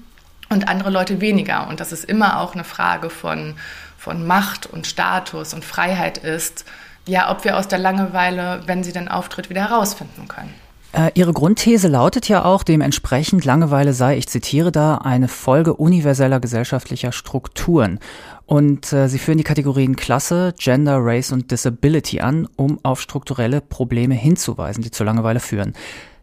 und 0.52 0.68
andere 0.68 0.90
Leute 0.90 1.20
weniger. 1.20 1.68
Und 1.68 1.80
dass 1.80 1.92
es 1.92 2.04
immer 2.04 2.38
auch 2.38 2.54
eine 2.54 2.64
Frage 2.64 3.10
von, 3.10 3.54
von 3.98 4.26
Macht 4.26 4.66
und 4.66 4.86
Status 4.86 5.54
und 5.54 5.64
Freiheit 5.64 6.18
ist, 6.18 6.64
ja, 7.06 7.30
ob 7.30 7.44
wir 7.44 7.56
aus 7.56 7.66
der 7.66 7.78
Langeweile, 7.78 8.62
wenn 8.66 8.84
sie 8.84 8.92
dann 8.92 9.08
auftritt, 9.08 9.50
wieder 9.50 9.68
herausfinden 9.68 10.28
können. 10.28 10.54
Äh, 10.92 11.10
Ihre 11.14 11.32
Grundthese 11.32 11.88
lautet 11.88 12.28
ja 12.28 12.44
auch, 12.44 12.62
dementsprechend 12.62 13.44
Langeweile 13.44 13.94
sei, 13.94 14.18
ich 14.18 14.28
zitiere 14.28 14.70
da, 14.70 14.96
eine 14.98 15.28
Folge 15.28 15.74
universeller 15.74 16.38
gesellschaftlicher 16.38 17.12
Strukturen. 17.12 17.98
Und 18.44 18.92
äh, 18.92 19.08
Sie 19.08 19.18
führen 19.18 19.38
die 19.38 19.44
Kategorien 19.44 19.96
Klasse, 19.96 20.54
Gender, 20.58 20.98
Race 21.00 21.32
und 21.32 21.50
Disability 21.50 22.20
an, 22.20 22.46
um 22.56 22.78
auf 22.82 23.00
strukturelle 23.00 23.62
Probleme 23.62 24.14
hinzuweisen, 24.14 24.82
die 24.82 24.90
zur 24.90 25.06
Langeweile 25.06 25.40
führen. 25.40 25.72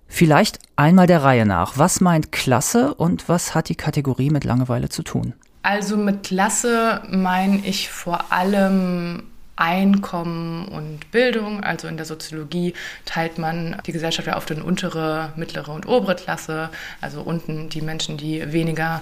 Vielleicht 0.07 0.59
einmal 0.75 1.07
der 1.07 1.23
Reihe 1.23 1.45
nach. 1.45 1.77
Was 1.77 2.01
meint 2.01 2.31
Klasse 2.31 2.93
und 2.95 3.29
was 3.29 3.55
hat 3.55 3.69
die 3.69 3.75
Kategorie 3.75 4.29
mit 4.29 4.43
Langeweile 4.43 4.89
zu 4.89 5.03
tun? 5.03 5.33
Also 5.61 5.97
mit 5.97 6.23
Klasse 6.23 7.01
meine 7.09 7.57
ich 7.65 7.89
vor 7.89 8.31
allem 8.31 9.23
Einkommen 9.59 10.67
und 10.69 11.11
Bildung. 11.11 11.63
Also 11.63 11.87
in 11.87 11.97
der 11.97 12.05
Soziologie 12.05 12.73
teilt 13.05 13.37
man 13.37 13.77
die 13.85 13.91
Gesellschaft 13.91 14.27
ja 14.27 14.37
oft 14.37 14.49
in 14.51 14.61
untere, 14.61 15.33
mittlere 15.35 15.69
und 15.69 15.85
obere 15.85 16.15
Klasse. 16.15 16.69
Also 17.01 17.21
unten 17.21 17.67
die 17.67 17.81
Menschen, 17.81 18.15
die 18.15 18.53
weniger 18.53 19.01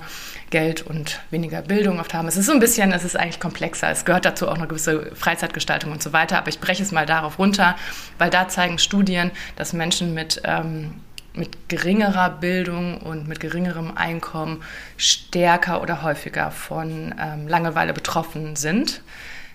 Geld 0.49 0.81
und 0.81 1.19
weniger 1.29 1.61
Bildung 1.61 1.99
oft 1.99 2.13
haben. 2.13 2.27
Es 2.27 2.37
ist 2.37 2.47
so 2.47 2.53
ein 2.53 2.59
bisschen, 2.59 2.91
es 2.91 3.03
ist 3.03 3.15
eigentlich 3.15 3.39
komplexer. 3.39 3.91
Es 3.91 4.03
gehört 4.03 4.25
dazu 4.25 4.47
auch 4.47 4.55
eine 4.55 4.67
gewisse 4.67 5.15
Freizeitgestaltung 5.15 5.91
und 5.91 6.01
so 6.01 6.11
weiter. 6.11 6.39
Aber 6.39 6.49
ich 6.49 6.59
breche 6.59 6.81
es 6.81 6.91
mal 6.91 7.05
darauf 7.05 7.37
runter, 7.37 7.75
weil 8.17 8.31
da 8.31 8.47
zeigen 8.47 8.79
Studien, 8.79 9.31
dass 9.55 9.73
Menschen 9.73 10.15
mit 10.15 10.41
ähm, 10.43 10.95
mit 11.37 11.69
geringerer 11.69 12.31
Bildung 12.31 12.97
und 12.97 13.27
mit 13.27 13.39
geringerem 13.39 13.95
Einkommen 13.95 14.63
stärker 14.97 15.83
oder 15.83 16.01
häufiger 16.01 16.49
von 16.49 17.13
ähm, 17.19 17.47
Langeweile 17.47 17.93
betroffen 17.93 18.55
sind. 18.55 19.03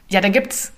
Ja, 0.08 0.20
da 0.20 0.28
gibt 0.28 0.52
es 0.52 0.72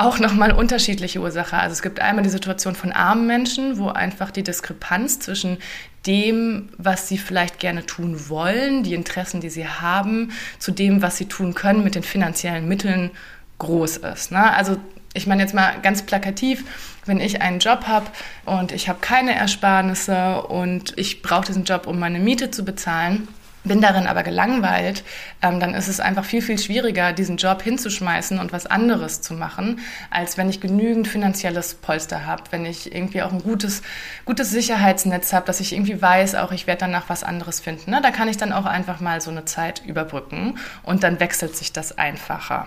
auch 0.00 0.18
nochmal 0.18 0.52
unterschiedliche 0.52 1.20
Ursachen. 1.20 1.58
Also 1.58 1.74
es 1.74 1.82
gibt 1.82 2.00
einmal 2.00 2.24
die 2.24 2.30
Situation 2.30 2.74
von 2.74 2.90
armen 2.90 3.26
Menschen, 3.26 3.78
wo 3.78 3.88
einfach 3.88 4.30
die 4.30 4.42
Diskrepanz 4.42 5.20
zwischen 5.20 5.58
dem, 6.06 6.70
was 6.78 7.06
sie 7.06 7.18
vielleicht 7.18 7.58
gerne 7.58 7.84
tun 7.84 8.28
wollen, 8.30 8.82
die 8.82 8.94
Interessen, 8.94 9.42
die 9.42 9.50
sie 9.50 9.68
haben, 9.68 10.32
zu 10.58 10.72
dem, 10.72 11.02
was 11.02 11.18
sie 11.18 11.26
tun 11.26 11.54
können 11.54 11.84
mit 11.84 11.94
den 11.94 12.02
finanziellen 12.02 12.66
Mitteln 12.66 13.10
groß 13.58 13.98
ist. 13.98 14.32
Ne? 14.32 14.52
Also 14.54 14.78
ich 15.12 15.26
meine 15.26 15.42
jetzt 15.42 15.54
mal 15.54 15.74
ganz 15.82 16.02
plakativ, 16.02 16.64
wenn 17.04 17.20
ich 17.20 17.42
einen 17.42 17.58
Job 17.58 17.86
habe 17.86 18.06
und 18.46 18.72
ich 18.72 18.88
habe 18.88 19.00
keine 19.00 19.34
Ersparnisse 19.34 20.42
und 20.42 20.96
ich 20.96 21.20
brauche 21.20 21.46
diesen 21.46 21.64
Job, 21.64 21.86
um 21.86 21.98
meine 21.98 22.20
Miete 22.20 22.50
zu 22.50 22.64
bezahlen, 22.64 23.28
bin 23.64 23.80
darin 23.80 24.06
aber 24.06 24.22
gelangweilt, 24.22 25.04
ähm, 25.42 25.60
dann 25.60 25.74
ist 25.74 25.88
es 25.88 26.00
einfach 26.00 26.24
viel, 26.24 26.42
viel 26.42 26.58
schwieriger, 26.58 27.12
diesen 27.12 27.36
Job 27.36 27.62
hinzuschmeißen 27.62 28.38
und 28.38 28.52
was 28.52 28.66
anderes 28.66 29.20
zu 29.20 29.34
machen, 29.34 29.80
als 30.10 30.38
wenn 30.38 30.48
ich 30.48 30.60
genügend 30.60 31.08
finanzielles 31.08 31.74
Polster 31.74 32.26
habe, 32.26 32.44
wenn 32.50 32.64
ich 32.64 32.94
irgendwie 32.94 33.22
auch 33.22 33.32
ein 33.32 33.42
gutes, 33.42 33.82
gutes 34.24 34.50
Sicherheitsnetz 34.50 35.32
habe, 35.32 35.46
dass 35.46 35.60
ich 35.60 35.72
irgendwie 35.72 36.00
weiß, 36.00 36.34
auch 36.36 36.52
ich 36.52 36.66
werde 36.66 36.80
danach 36.80 37.08
was 37.08 37.24
anderes 37.24 37.60
finden. 37.60 37.90
Ne? 37.90 38.00
Da 38.02 38.10
kann 38.10 38.28
ich 38.28 38.36
dann 38.36 38.52
auch 38.52 38.66
einfach 38.66 39.00
mal 39.00 39.20
so 39.20 39.30
eine 39.30 39.44
Zeit 39.44 39.82
überbrücken 39.84 40.58
und 40.82 41.02
dann 41.02 41.20
wechselt 41.20 41.56
sich 41.56 41.72
das 41.72 41.98
einfacher. 41.98 42.66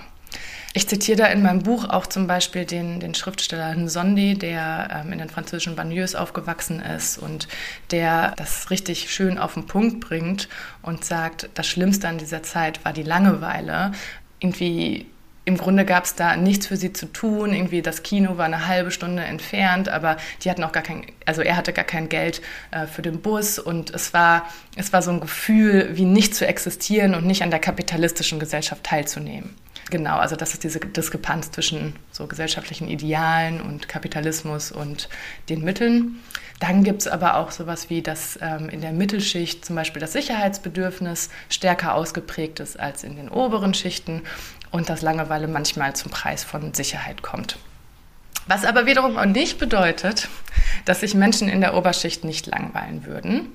Ich 0.75 0.87
zitiere 0.87 1.17
da 1.17 1.25
in 1.27 1.43
meinem 1.43 1.61
Buch 1.61 1.87
auch 1.87 2.07
zum 2.07 2.25
Beispiel 2.25 2.65
den, 2.65 2.99
den 2.99 3.13
Schriftsteller 3.13 3.75
Nsondi, 3.75 4.33
der 4.33 5.03
ähm, 5.05 5.13
in 5.13 5.19
den 5.19 5.29
französischen 5.29 5.75
Banlieues 5.75 6.15
aufgewachsen 6.15 6.79
ist 6.79 7.19
und 7.19 7.47
der 7.91 8.33
das 8.37 8.71
richtig 8.71 9.13
schön 9.13 9.37
auf 9.37 9.53
den 9.53 9.67
Punkt 9.67 9.99
bringt 9.99 10.49
und 10.81 11.05
sagt, 11.05 11.47
das 11.53 11.67
Schlimmste 11.67 12.07
an 12.07 12.17
dieser 12.17 12.41
Zeit 12.41 12.83
war 12.85 12.91
die 12.91 13.03
Langeweile. 13.03 13.91
Irgendwie 14.39 15.05
im 15.45 15.57
Grunde 15.57 15.85
gab 15.85 16.05
es 16.05 16.15
da 16.15 16.35
nichts 16.37 16.65
für 16.65 16.77
sie 16.77 16.91
zu 16.91 17.05
tun. 17.05 17.53
Irgendwie 17.53 17.83
das 17.83 18.01
Kino 18.01 18.37
war 18.37 18.45
eine 18.45 18.65
halbe 18.65 18.89
Stunde 18.89 19.23
entfernt, 19.23 19.89
aber 19.89 20.17
die 20.43 20.49
hatten 20.49 20.63
auch 20.63 20.71
gar 20.71 20.81
kein, 20.81 21.05
also 21.27 21.43
er 21.43 21.55
hatte 21.55 21.73
gar 21.73 21.85
kein 21.85 22.09
Geld 22.09 22.41
äh, 22.71 22.87
für 22.87 23.03
den 23.03 23.21
Bus 23.21 23.59
und 23.59 23.91
es 23.93 24.11
war, 24.15 24.49
es 24.75 24.91
war 24.91 25.03
so 25.03 25.11
ein 25.11 25.19
Gefühl, 25.19 25.91
wie 25.93 26.05
nicht 26.05 26.33
zu 26.33 26.47
existieren 26.47 27.13
und 27.13 27.27
nicht 27.27 27.43
an 27.43 27.51
der 27.51 27.59
kapitalistischen 27.59 28.39
Gesellschaft 28.39 28.83
teilzunehmen. 28.83 29.53
Genau, 29.89 30.17
also 30.17 30.35
das 30.35 30.53
ist 30.53 30.63
diese 30.63 30.79
Diskrepanz 30.79 31.51
zwischen 31.51 31.95
so 32.11 32.27
gesellschaftlichen 32.27 32.87
Idealen 32.87 33.61
und 33.61 33.87
Kapitalismus 33.87 34.71
und 34.71 35.09
den 35.49 35.63
Mitteln. 35.63 36.19
Dann 36.59 36.83
gibt 36.83 37.01
es 37.01 37.07
aber 37.07 37.37
auch 37.37 37.51
sowas 37.51 37.89
wie, 37.89 38.01
dass 38.01 38.39
ähm, 38.41 38.69
in 38.69 38.81
der 38.81 38.93
Mittelschicht 38.93 39.65
zum 39.65 39.75
Beispiel 39.75 39.99
das 39.99 40.13
Sicherheitsbedürfnis 40.13 41.29
stärker 41.49 41.93
ausgeprägt 41.95 42.59
ist 42.59 42.79
als 42.79 43.03
in 43.03 43.17
den 43.17 43.29
oberen 43.29 43.73
Schichten 43.73 44.21
und 44.71 44.89
dass 44.89 45.01
Langeweile 45.01 45.47
manchmal 45.47 45.95
zum 45.95 46.11
Preis 46.11 46.43
von 46.43 46.73
Sicherheit 46.73 47.21
kommt. 47.21 47.57
Was 48.47 48.65
aber 48.65 48.85
wiederum 48.85 49.17
auch 49.17 49.25
nicht 49.25 49.59
bedeutet, 49.59 50.27
dass 50.85 51.01
sich 51.01 51.13
Menschen 51.13 51.47
in 51.49 51.61
der 51.61 51.75
Oberschicht 51.75 52.23
nicht 52.23 52.47
langweilen 52.47 53.05
würden. 53.05 53.47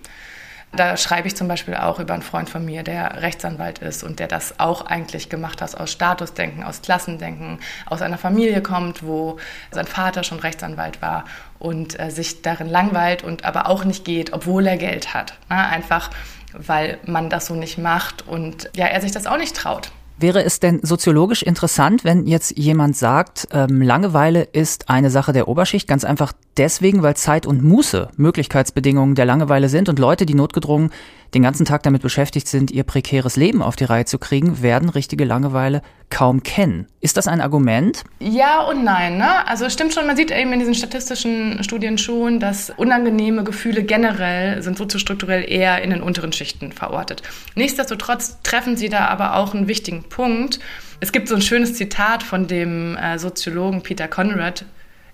Da 0.72 0.96
schreibe 0.96 1.28
ich 1.28 1.36
zum 1.36 1.48
Beispiel 1.48 1.74
auch 1.74 1.98
über 1.98 2.12
einen 2.12 2.22
Freund 2.22 2.50
von 2.50 2.64
mir, 2.64 2.82
der 2.82 3.22
Rechtsanwalt 3.22 3.78
ist 3.78 4.04
und 4.04 4.20
der 4.20 4.28
das 4.28 4.60
auch 4.60 4.82
eigentlich 4.82 5.28
gemacht 5.28 5.62
hat 5.62 5.74
aus 5.74 5.90
Statusdenken, 5.90 6.62
aus 6.62 6.82
Klassendenken, 6.82 7.58
aus 7.86 8.02
einer 8.02 8.18
Familie 8.18 8.62
kommt, 8.62 9.02
wo 9.02 9.38
sein 9.70 9.86
Vater 9.86 10.24
schon 10.24 10.40
Rechtsanwalt 10.40 11.00
war 11.00 11.24
und 11.58 11.98
äh, 11.98 12.10
sich 12.10 12.42
darin 12.42 12.68
langweilt 12.68 13.24
und 13.24 13.44
aber 13.44 13.68
auch 13.68 13.84
nicht 13.84 14.04
geht, 14.04 14.32
obwohl 14.32 14.66
er 14.66 14.76
Geld 14.76 15.14
hat. 15.14 15.34
Ne? 15.48 15.56
Einfach 15.56 16.10
weil 16.52 16.98
man 17.04 17.28
das 17.28 17.46
so 17.46 17.54
nicht 17.54 17.78
macht 17.78 18.26
und 18.26 18.70
ja, 18.74 18.86
er 18.86 19.00
sich 19.00 19.12
das 19.12 19.26
auch 19.26 19.36
nicht 19.36 19.54
traut. 19.54 19.90
Wäre 20.20 20.42
es 20.42 20.58
denn 20.58 20.80
soziologisch 20.82 21.42
interessant, 21.42 22.02
wenn 22.02 22.26
jetzt 22.26 22.58
jemand 22.58 22.96
sagt, 22.96 23.46
ähm, 23.52 23.80
Langeweile 23.80 24.42
ist 24.42 24.88
eine 24.88 25.10
Sache 25.10 25.32
der 25.32 25.46
Oberschicht, 25.46 25.86
ganz 25.86 26.04
einfach 26.04 26.32
deswegen, 26.56 27.02
weil 27.02 27.14
Zeit 27.14 27.46
und 27.46 27.62
Muße 27.62 28.08
Möglichkeitsbedingungen 28.16 29.14
der 29.14 29.26
Langeweile 29.26 29.68
sind 29.68 29.88
und 29.88 30.00
Leute, 30.00 30.26
die 30.26 30.34
notgedrungen 30.34 30.90
den 31.34 31.42
ganzen 31.42 31.66
Tag 31.66 31.82
damit 31.82 32.02
beschäftigt 32.02 32.48
sind, 32.48 32.70
ihr 32.70 32.84
prekäres 32.84 33.36
Leben 33.36 33.62
auf 33.62 33.76
die 33.76 33.84
Reihe 33.84 34.04
zu 34.04 34.18
kriegen, 34.18 34.62
werden 34.62 34.88
richtige 34.88 35.24
Langeweile 35.24 35.82
kaum 36.10 36.42
kennen. 36.42 36.86
Ist 37.00 37.16
das 37.16 37.28
ein 37.28 37.40
Argument? 37.40 38.04
Ja 38.18 38.62
und 38.62 38.82
nein. 38.82 39.18
Ne? 39.18 39.46
Also 39.46 39.68
stimmt 39.68 39.92
schon, 39.92 40.06
man 40.06 40.16
sieht 40.16 40.30
eben 40.30 40.52
in 40.52 40.58
diesen 40.58 40.74
statistischen 40.74 41.62
Studien 41.62 41.98
schon, 41.98 42.40
dass 42.40 42.70
unangenehme 42.70 43.44
Gefühle 43.44 43.82
generell 43.82 44.62
sind 44.62 44.78
soziostrukturell 44.78 45.44
eher 45.50 45.82
in 45.82 45.90
den 45.90 46.02
unteren 46.02 46.32
Schichten 46.32 46.72
verortet. 46.72 47.22
Nichtsdestotrotz 47.54 48.38
treffen 48.42 48.76
sie 48.76 48.88
da 48.88 49.06
aber 49.06 49.36
auch 49.36 49.54
einen 49.54 49.68
wichtigen 49.68 50.04
Punkt. 50.04 50.60
Es 51.00 51.12
gibt 51.12 51.28
so 51.28 51.34
ein 51.34 51.42
schönes 51.42 51.74
Zitat 51.74 52.22
von 52.22 52.46
dem 52.46 52.96
äh, 52.96 53.18
Soziologen 53.18 53.82
Peter 53.82 54.08
Conrad, 54.08 54.64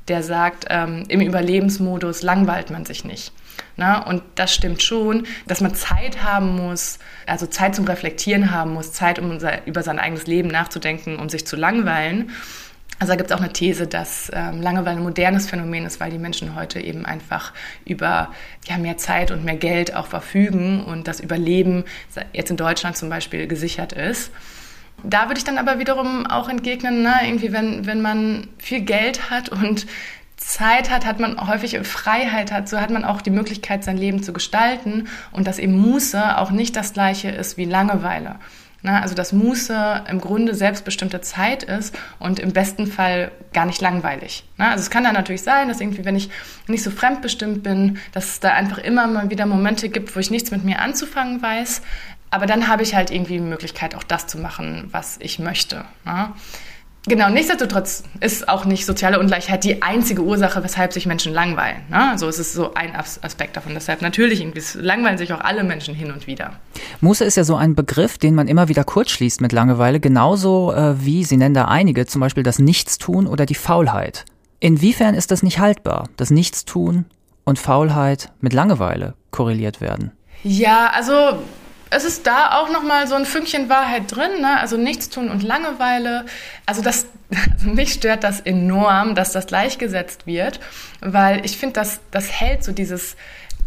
der 0.09 0.23
sagt, 0.23 0.67
ähm, 0.71 1.05
im 1.09 1.21
Überlebensmodus 1.21 2.23
langweilt 2.23 2.71
man 2.71 2.85
sich 2.85 3.05
nicht. 3.05 3.33
Na, 3.77 4.07
und 4.07 4.23
das 4.37 4.55
stimmt 4.55 4.83
schon, 4.83 5.27
dass 5.47 5.61
man 5.61 5.75
Zeit 5.75 6.23
haben 6.23 6.55
muss, 6.55 6.99
also 7.27 7.47
Zeit 7.47 7.75
zum 7.75 7.87
Reflektieren 7.87 8.51
haben 8.53 8.73
muss, 8.73 8.93
Zeit, 8.93 9.19
um 9.19 9.39
über 9.67 9.83
sein 9.83 9.99
eigenes 9.99 10.27
Leben 10.27 10.49
nachzudenken, 10.49 11.19
um 11.19 11.29
sich 11.29 11.47
zu 11.47 11.57
langweilen. 11.57 12.31
Also 13.01 13.13
da 13.13 13.17
gibt 13.17 13.31
es 13.31 13.37
auch 13.37 13.41
eine 13.41 13.53
These, 13.53 13.89
dass 13.89 14.31
ähm, 14.33 14.63
Langeweile 14.63 14.99
ein 14.99 15.03
modernes 15.03 15.51
Phänomen 15.51 15.85
ist, 15.85 15.99
weil 15.99 16.11
die 16.11 16.19
Menschen 16.19 16.55
heute 16.55 16.81
eben 16.81 17.05
einfach 17.05 17.53
über 17.85 18.31
ja, 18.69 18.79
mehr 18.79 18.97
Zeit 18.99 19.33
und 19.33 19.45
mehr 19.45 19.57
Geld 19.57 19.97
auch 19.97 20.07
verfügen 20.07 20.85
und 20.85 21.09
das 21.09 21.19
Überleben 21.19 21.85
jetzt 22.33 22.51
in 22.51 22.57
Deutschland 22.57 22.97
zum 22.97 23.11
Beispiel 23.11 23.49
gesichert 23.49 23.93
ist. 23.93 24.31
Da 25.03 25.29
würde 25.29 25.39
ich 25.39 25.45
dann 25.45 25.59
aber 25.59 25.81
wiederum 25.81 26.27
auch 26.27 26.49
entgegnen, 26.49 27.03
na, 27.03 27.25
irgendwie, 27.25 27.53
wenn, 27.53 27.85
wenn 27.85 28.01
man 28.01 28.49
viel 28.59 28.81
Geld 28.81 29.29
hat 29.29 29.49
und 29.49 29.87
Zeit 30.47 30.91
hat, 30.91 31.07
hat 31.07 31.21
man 31.21 31.49
häufig 31.49 31.79
Freiheit 31.87 32.53
hat, 32.53 32.69
so 32.69 32.81
hat 32.81 32.91
man 32.91 33.05
auch 33.05 33.23
die 33.23 33.31
Möglichkeit, 33.31 33.83
sein 33.83 33.97
Leben 33.97 34.23
zu 34.23 34.33
gestalten 34.33 35.09
und 35.33 35.47
dass 35.47 35.59
eben 35.59 35.77
Muße 35.77 36.39
auch 36.39 36.51
nicht 36.51 36.77
das 36.77 36.93
gleiche 36.93 37.31
ist 37.31 37.57
wie 37.57 37.65
Langeweile. 37.65 38.37
Na, 38.87 39.01
also 39.01 39.15
dass 39.15 39.33
Muße 39.33 40.05
im 40.11 40.21
Grunde 40.21 40.55
selbstbestimmte 40.55 41.23
Zeit 41.23 41.63
ist 41.63 41.99
und 42.19 42.39
im 42.39 42.53
besten 42.53 42.87
Fall 42.87 43.33
gar 43.55 43.65
nicht 43.65 43.81
langweilig. 43.81 44.45
Na, 44.59 44.73
also 44.73 44.83
es 44.83 44.91
kann 44.91 45.05
dann 45.05 45.15
natürlich 45.15 45.43
sein, 45.43 45.69
dass 45.69 45.81
irgendwie, 45.81 46.05
wenn 46.05 46.17
ich 46.17 46.29
nicht 46.69 46.83
so 46.83 46.91
fremdbestimmt 46.91 47.63
bin, 47.63 47.99
dass 48.13 48.27
es 48.27 48.41
da 48.41 48.51
einfach 48.51 48.77
immer 48.77 49.07
mal 49.07 49.31
wieder 49.31 49.47
Momente 49.47 49.89
gibt, 49.89 50.15
wo 50.15 50.21
ich 50.21 50.31
nichts 50.31 50.51
mit 50.51 50.65
mir 50.65 50.81
anzufangen 50.81 51.41
weiß. 51.41 51.81
Aber 52.31 52.45
dann 52.45 52.69
habe 52.69 52.83
ich 52.83 52.95
halt 52.95 53.11
irgendwie 53.11 53.35
die 53.35 53.41
Möglichkeit, 53.41 53.95
auch 53.95 54.03
das 54.03 54.27
zu 54.27 54.37
machen, 54.39 54.89
was 54.91 55.17
ich 55.19 55.39
möchte. 55.39 55.87
Na? 56.05 56.35
Genau, 57.07 57.29
nichtsdestotrotz 57.29 58.03
ist 58.21 58.49
auch 58.49 58.65
nicht 58.65 58.87
soziale 58.87 59.21
Ungleichheit 59.21 59.63
die 59.65 59.83
einzige 59.83 60.23
Ursache, 60.23 60.65
weshalb 60.65 60.95
sich 60.95 61.05
Menschen 61.05 61.35
langweilen. 61.35 61.83
Ne? 61.91 62.11
Also 62.11 62.27
es 62.29 62.39
ist 62.39 62.55
so 62.55 62.73
ein 62.73 62.97
Aspekt 62.97 63.57
davon. 63.57 63.75
Deshalb 63.75 64.01
natürlich 64.01 64.43
langweilen 64.75 65.19
sich 65.19 65.33
auch 65.35 65.41
alle 65.41 65.65
Menschen 65.65 65.95
hin 65.95 66.11
und 66.11 66.27
wieder. 66.27 66.53
Muße 67.03 67.25
ist 67.25 67.37
ja 67.37 67.45
so 67.45 67.57
ein 67.57 67.75
Begriff, 67.75 68.17
den 68.17 68.35
man 68.35 68.49
immer 68.49 68.69
wieder 68.69 68.85
kurzschließt 68.85 69.43
mit 69.43 69.53
Langeweile, 69.53 70.01
genauso 70.01 70.73
äh, 70.73 71.05
wie, 71.05 71.25
Sie 71.25 71.37
nennen 71.37 71.55
da 71.55 71.67
einige, 71.67 72.07
zum 72.07 72.23
Beispiel 72.23 72.43
das 72.43 72.59
Nichtstun 72.59 73.27
oder 73.27 73.45
die 73.45 73.55
Faulheit. 73.55 74.25
Inwiefern 74.61 75.15
ist 75.15 75.31
das 75.31 75.43
nicht 75.43 75.59
haltbar, 75.59 76.09
dass 76.17 76.31
Nichtstun 76.31 77.05
und 77.45 77.59
Faulheit 77.59 78.33
mit 78.41 78.55
Langeweile 78.55 79.13
korreliert 79.31 79.83
werden? 79.83 80.13
Ja, 80.43 80.91
also 80.95 81.39
es 81.95 82.05
ist 82.05 82.27
da 82.27 82.59
auch 82.59 82.71
noch 82.73 82.83
mal 82.83 83.07
so 83.07 83.15
ein 83.15 83.25
Fünkchen 83.25 83.69
Wahrheit 83.69 84.05
drin, 84.09 84.41
ne? 84.41 84.59
also 84.59 84.77
Nichtstun 84.77 85.31
und 85.31 85.43
Langeweile. 85.43 86.27
Also 86.67 86.83
das, 86.83 87.07
also 87.53 87.71
mich 87.71 87.93
stört 87.93 88.25
das 88.25 88.41
enorm, 88.41 89.15
dass 89.15 89.33
das 89.33 89.47
gleichgesetzt 89.47 90.27
wird, 90.27 90.61
weil 91.01 91.45
ich 91.45 91.57
finde, 91.57 91.75
das, 91.75 92.01
das 92.11 92.31
hält 92.33 92.65
so 92.65 92.73
dieses 92.73 93.17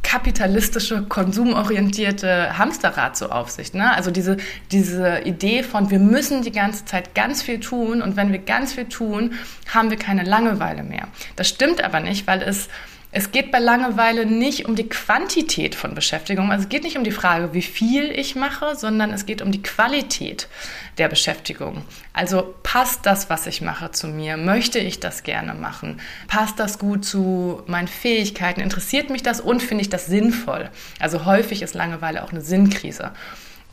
kapitalistische, 0.04 1.04
konsumorientierte 1.04 2.58
Hamsterrad 2.58 3.18
so 3.18 3.30
auf 3.30 3.50
sich. 3.50 3.74
Ne? 3.74 3.94
Also 3.96 4.12
diese, 4.12 4.38
diese 4.72 5.20
Idee 5.22 5.64
von, 5.64 5.90
wir 5.90 6.00
müssen 6.00 6.44
die 6.44 6.52
ganze 6.52 6.86
Zeit 6.86 7.16
ganz 7.16 7.42
viel 7.42 7.60
tun 7.60 8.02
und 8.02 8.16
wenn 8.16 8.32
wir 8.32 8.40
ganz 8.40 8.74
viel 8.74 8.86
tun, 8.86 9.34
haben 9.74 9.90
wir 9.90 9.98
keine 9.98 10.24
Langeweile 10.24 10.84
mehr. 10.84 11.08
Das 11.36 11.50
stimmt 11.50 11.84
aber 11.84 12.00
nicht, 12.00 12.28
weil 12.28 12.42
es 12.42 12.70
es 13.12 13.32
geht 13.32 13.52
bei 13.52 13.60
Langeweile 13.60 14.26
nicht 14.26 14.66
um 14.66 14.76
die 14.76 14.90
Quantität 14.90 15.76
von 15.76 15.96
Beschäftigung. 15.96 16.52
Also 16.52 16.64
es 16.64 16.70
geht 16.70 16.84
nicht 16.84 16.98
um 16.98 17.06
die 17.06 17.12
Frage, 17.12 17.54
wie 17.54 17.62
viel 17.62 18.12
ich 18.12 18.36
mache, 18.36 18.76
sondern 18.76 19.12
es 19.12 19.26
geht 19.26 19.42
um 19.42 19.52
die 19.52 19.64
Qualität 19.64 20.50
der 20.98 21.08
Beschäftigung. 21.08 21.84
Also 22.12 22.54
passt 22.64 23.06
das, 23.06 23.30
was 23.30 23.48
ich 23.48 23.62
mache, 23.62 23.92
zu 23.92 24.08
mir? 24.08 24.36
Möchte 24.36 24.80
ich 24.80 25.00
das 25.00 25.24
gerne 25.24 25.54
machen? 25.54 26.02
Passt 26.28 26.60
das 26.60 26.80
gut 26.80 27.06
zu 27.06 27.64
meinen 27.66 27.88
Fähigkeiten? 27.88 28.60
Interessiert 28.60 29.10
mich 29.10 29.24
das 29.24 29.40
und 29.40 29.64
finde 29.64 29.84
ich 29.84 29.90
das 29.90 30.08
sinnvoll? 30.08 30.70
Also 31.00 31.26
häufig 31.26 31.62
ist 31.62 31.76
Langeweile 31.76 32.24
auch 32.24 32.32
eine 32.32 32.42
Sinnkrise. 32.42 33.12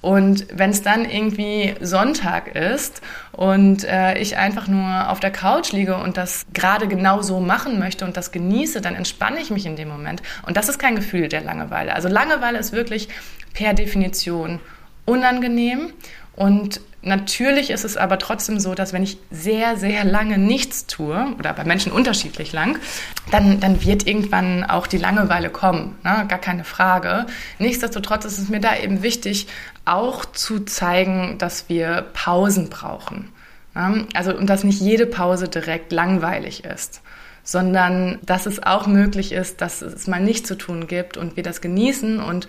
Und 0.05 0.49
wenn 0.53 0.69
es 0.69 0.83
dann 0.83 1.09
irgendwie 1.09 1.77
Sonntag 1.81 2.55
ist 2.55 3.01
und 3.33 3.85
äh, 3.85 4.19
ich 4.19 4.37
einfach 4.37 4.69
nur 4.69 5.09
auf 5.09 5.19
der 5.19 5.31
Couch 5.31 5.73
liege 5.73 5.97
und 5.97 6.19
das 6.19 6.45
gerade 6.53 6.89
genau 6.89 7.23
so 7.23 7.41
machen 7.41 7.79
möchte 7.79 8.05
und 8.05 8.15
das 8.15 8.31
genieße, 8.31 8.83
dann 8.83 8.97
entspanne 8.97 9.41
ich 9.41 9.49
mich 9.49 9.65
in 9.65 9.77
dem 9.77 9.89
Moment. 9.89 10.23
Und 10.47 10.59
das 10.59 10.69
ist 10.69 10.79
kein 10.79 10.95
Gefühl 10.95 11.31
der 11.31 11.41
Langeweile. 11.41 11.95
Also 11.95 12.09
Langeweile 12.09 12.59
ist 12.59 12.73
wirklich 12.73 13.09
per 13.55 13.73
Definition 13.73 14.61
unangenehm 15.07 15.95
und 16.37 16.81
Natürlich 17.07 17.69
ist 17.69 17.85
es 17.85 17.99
aber 17.99 18.19
trotzdem 18.19 18.59
so, 18.59 18.75
dass 18.75 18.95
wenn 18.95 19.03
ich 19.03 19.19
sehr, 19.31 19.77
sehr 19.77 20.05
lange 20.05 20.39
nichts 20.39 20.87
tue, 20.87 21.35
oder 21.39 21.53
bei 21.53 21.65
Menschen 21.65 21.93
unterschiedlich 21.93 22.55
lang, 22.55 22.79
dann, 23.31 23.61
dann 23.61 23.85
wird 23.85 24.07
irgendwann 24.07 24.65
auch 24.65 24.87
die 24.87 24.97
Langeweile 24.97 25.51
kommen, 25.51 25.99
ne? 26.03 26.25
gar 26.29 26.39
keine 26.39 26.65
Frage. 26.65 27.27
Nichtsdestotrotz 27.59 28.25
ist 28.25 28.39
es 28.39 28.49
mir 28.49 28.61
da 28.61 28.75
eben 28.77 29.03
wichtig, 29.03 29.49
auch 29.85 30.25
zu 30.25 30.61
zeigen, 30.61 31.37
dass 31.37 31.69
wir 31.69 32.07
Pausen 32.15 32.71
brauchen. 32.71 33.29
Also, 34.15 34.35
und 34.35 34.49
dass 34.49 34.65
nicht 34.65 34.81
jede 34.81 35.05
Pause 35.05 35.49
direkt 35.49 35.93
langweilig 35.93 36.65
ist, 36.65 37.03
sondern 37.43 38.19
dass 38.23 38.47
es 38.47 38.63
auch 38.63 38.87
möglich 38.87 39.33
ist, 39.33 39.61
dass 39.61 39.83
es 39.83 40.07
mal 40.07 40.21
nicht 40.21 40.47
zu 40.47 40.55
tun 40.55 40.87
gibt 40.87 41.17
und 41.17 41.37
wir 41.37 41.43
das 41.43 41.61
genießen 41.61 42.21
und 42.21 42.49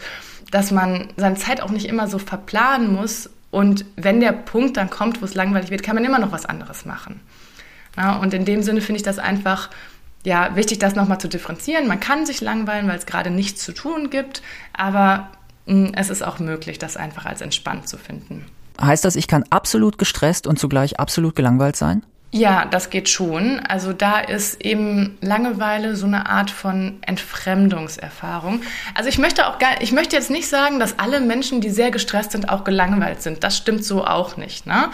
dass 0.51 0.71
man 0.71 1.09
seine 1.17 1.35
Zeit 1.35 1.61
auch 1.61 1.71
nicht 1.71 1.87
immer 1.87 2.07
so 2.07 2.19
verplanen 2.19 2.93
muss. 2.93 3.29
Und 3.55 3.85
wenn 3.95 4.19
der 4.19 4.33
Punkt 4.33 4.75
dann 4.75 4.89
kommt, 4.89 5.21
wo 5.21 5.25
es 5.25 5.33
langweilig 5.33 5.69
wird, 5.69 5.81
kann 5.81 5.95
man 5.95 6.03
immer 6.03 6.19
noch 6.19 6.33
was 6.33 6.45
anderes 6.45 6.83
machen. 6.83 7.21
Ja, 7.95 8.17
und 8.17 8.33
in 8.33 8.43
dem 8.43 8.61
Sinne 8.63 8.81
finde 8.81 8.97
ich 8.97 9.03
das 9.03 9.17
einfach 9.17 9.69
ja, 10.25 10.57
wichtig, 10.57 10.79
das 10.79 10.93
nochmal 10.93 11.21
zu 11.21 11.29
differenzieren. 11.29 11.87
Man 11.87 12.01
kann 12.01 12.25
sich 12.25 12.41
langweilen, 12.41 12.89
weil 12.89 12.97
es 12.97 13.05
gerade 13.05 13.29
nichts 13.29 13.63
zu 13.63 13.71
tun 13.71 14.09
gibt, 14.09 14.41
aber 14.73 15.29
mh, 15.67 15.87
hm, 15.87 15.93
es 15.95 16.09
ist 16.09 16.21
auch 16.21 16.39
möglich, 16.39 16.79
das 16.79 16.97
einfach 16.97 17.25
als 17.25 17.39
entspannt 17.39 17.87
zu 17.87 17.97
finden. 17.97 18.45
Heißt 18.81 19.05
das, 19.05 19.15
ich 19.15 19.29
kann 19.29 19.45
absolut 19.51 19.97
gestresst 19.97 20.47
und 20.47 20.59
zugleich 20.59 20.99
absolut 20.99 21.33
gelangweilt 21.37 21.77
sein? 21.77 22.03
Ja, 22.31 22.65
das 22.65 22.89
geht 22.89 23.07
schon. 23.07 23.61
Also 23.61 23.93
da 23.93 24.19
ist 24.19 24.61
eben 24.61 25.17
Langeweile 25.21 25.95
so 25.95 26.05
eine 26.05 26.27
Art 26.27 26.51
von 26.51 26.97
Entfremdungserfahrung. 27.01 28.61
Also 28.93 29.09
ich 29.09 29.17
möchte 29.17 29.47
auch 29.47 29.57
gar, 29.57 29.81
ich 29.81 29.93
möchte 29.93 30.17
jetzt 30.17 30.29
nicht 30.29 30.49
sagen, 30.49 30.79
dass 30.79 30.99
alle 30.99 31.21
Menschen, 31.21 31.61
die 31.61 31.69
sehr 31.69 31.91
gestresst 31.91 32.31
sind, 32.31 32.49
auch 32.49 32.65
gelangweilt 32.65 33.21
sind. 33.21 33.43
Das 33.43 33.55
stimmt 33.55 33.85
so 33.85 34.05
auch 34.05 34.35
nicht. 34.35 34.65
Ne? 34.65 34.89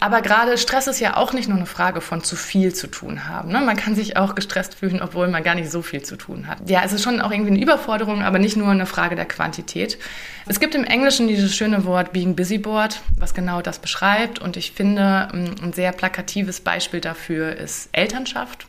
Aber 0.00 0.22
gerade 0.22 0.58
Stress 0.58 0.86
ist 0.86 1.00
ja 1.00 1.16
auch 1.16 1.32
nicht 1.32 1.48
nur 1.48 1.56
eine 1.56 1.66
Frage 1.66 2.00
von 2.00 2.22
zu 2.22 2.36
viel 2.36 2.74
zu 2.74 2.86
tun 2.86 3.28
haben. 3.28 3.50
Ne? 3.50 3.60
Man 3.60 3.76
kann 3.76 3.94
sich 3.94 4.16
auch 4.16 4.34
gestresst 4.34 4.76
fühlen, 4.76 5.02
obwohl 5.02 5.28
man 5.28 5.42
gar 5.42 5.54
nicht 5.54 5.70
so 5.70 5.82
viel 5.82 6.02
zu 6.02 6.16
tun 6.16 6.46
hat. 6.46 6.68
Ja, 6.68 6.82
es 6.84 6.92
ist 6.92 7.02
schon 7.02 7.20
auch 7.20 7.30
irgendwie 7.30 7.50
eine 7.50 7.60
Überforderung, 7.60 8.22
aber 8.22 8.38
nicht 8.38 8.56
nur 8.56 8.68
eine 8.68 8.86
Frage 8.86 9.16
der 9.16 9.26
Quantität. 9.26 9.98
Es 10.46 10.60
gibt 10.60 10.74
im 10.74 10.84
Englischen 10.84 11.28
dieses 11.28 11.54
schöne 11.54 11.84
Wort 11.84 12.12
Being 12.12 12.36
Busyboard, 12.36 13.00
was 13.16 13.34
genau 13.34 13.60
das 13.60 13.78
beschreibt. 13.78 14.38
Und 14.38 14.56
ich 14.56 14.72
finde, 14.72 15.28
mm, 15.32 15.64
ein 15.64 15.72
sehr 15.72 15.92
plakatives 15.92 16.60
Beispiel 16.60 17.00
dafür 17.00 17.56
ist 17.56 17.88
Elternschaft. 17.92 18.66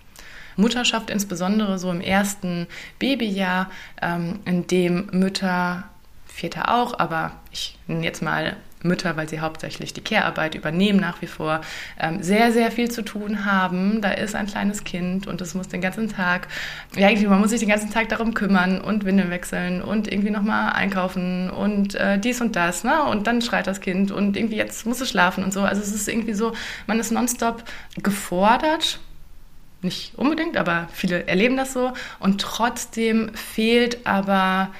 Mutterschaft 0.55 1.09
insbesondere 1.09 1.79
so 1.79 1.89
im 1.89 2.01
ersten 2.01 2.67
Babyjahr, 2.99 3.69
ähm, 4.01 4.39
in 4.45 4.67
dem 4.67 5.07
Mütter, 5.11 5.85
Väter 6.25 6.73
auch, 6.73 6.99
aber 6.99 7.33
ich 7.51 7.77
nenne 7.87 8.03
jetzt 8.03 8.21
mal 8.21 8.55
Mütter, 8.83 9.17
weil 9.17 9.27
sie 9.27 9.39
hauptsächlich 9.39 9.93
die 9.93 10.01
Care-Arbeit 10.01 10.55
übernehmen 10.55 10.99
nach 10.99 11.21
wie 11.21 11.27
vor, 11.27 11.61
ähm, 11.99 12.23
sehr, 12.23 12.51
sehr 12.51 12.71
viel 12.71 12.89
zu 12.89 13.01
tun 13.01 13.45
haben. 13.45 14.01
Da 14.01 14.11
ist 14.11 14.35
ein 14.35 14.47
kleines 14.47 14.83
Kind 14.83 15.27
und 15.27 15.41
es 15.41 15.53
muss 15.53 15.67
den 15.67 15.81
ganzen 15.81 16.09
Tag, 16.09 16.47
ja, 16.95 17.09
irgendwie, 17.09 17.27
man 17.27 17.39
muss 17.39 17.49
sich 17.49 17.59
den 17.59 17.69
ganzen 17.69 17.91
Tag 17.91 18.09
darum 18.09 18.33
kümmern 18.33 18.79
und 18.81 19.05
Windeln 19.05 19.29
wechseln 19.29 19.81
und 19.81 20.11
irgendwie 20.11 20.31
nochmal 20.31 20.73
einkaufen 20.73 21.49
und 21.49 21.95
äh, 21.95 22.17
dies 22.19 22.41
und 22.41 22.55
das, 22.55 22.83
ne? 22.83 23.03
Und 23.03 23.27
dann 23.27 23.41
schreit 23.41 23.67
das 23.67 23.81
Kind 23.81 24.11
und 24.11 24.37
irgendwie 24.37 24.57
jetzt 24.57 24.85
muss 24.85 25.01
es 25.01 25.09
schlafen 25.09 25.43
und 25.43 25.53
so. 25.53 25.61
Also 25.61 25.81
es 25.81 25.93
ist 25.93 26.07
irgendwie 26.07 26.33
so, 26.33 26.53
man 26.87 26.99
ist 26.99 27.11
nonstop 27.11 27.63
gefordert 28.01 28.99
nicht 29.81 30.15
unbedingt, 30.15 30.57
aber 30.57 30.89
viele 30.91 31.27
erleben 31.27 31.55
das 31.57 31.73
so. 31.73 31.93
Und 32.19 32.41
trotzdem 32.41 33.33
fehlt 33.33 34.05
aber 34.05 34.71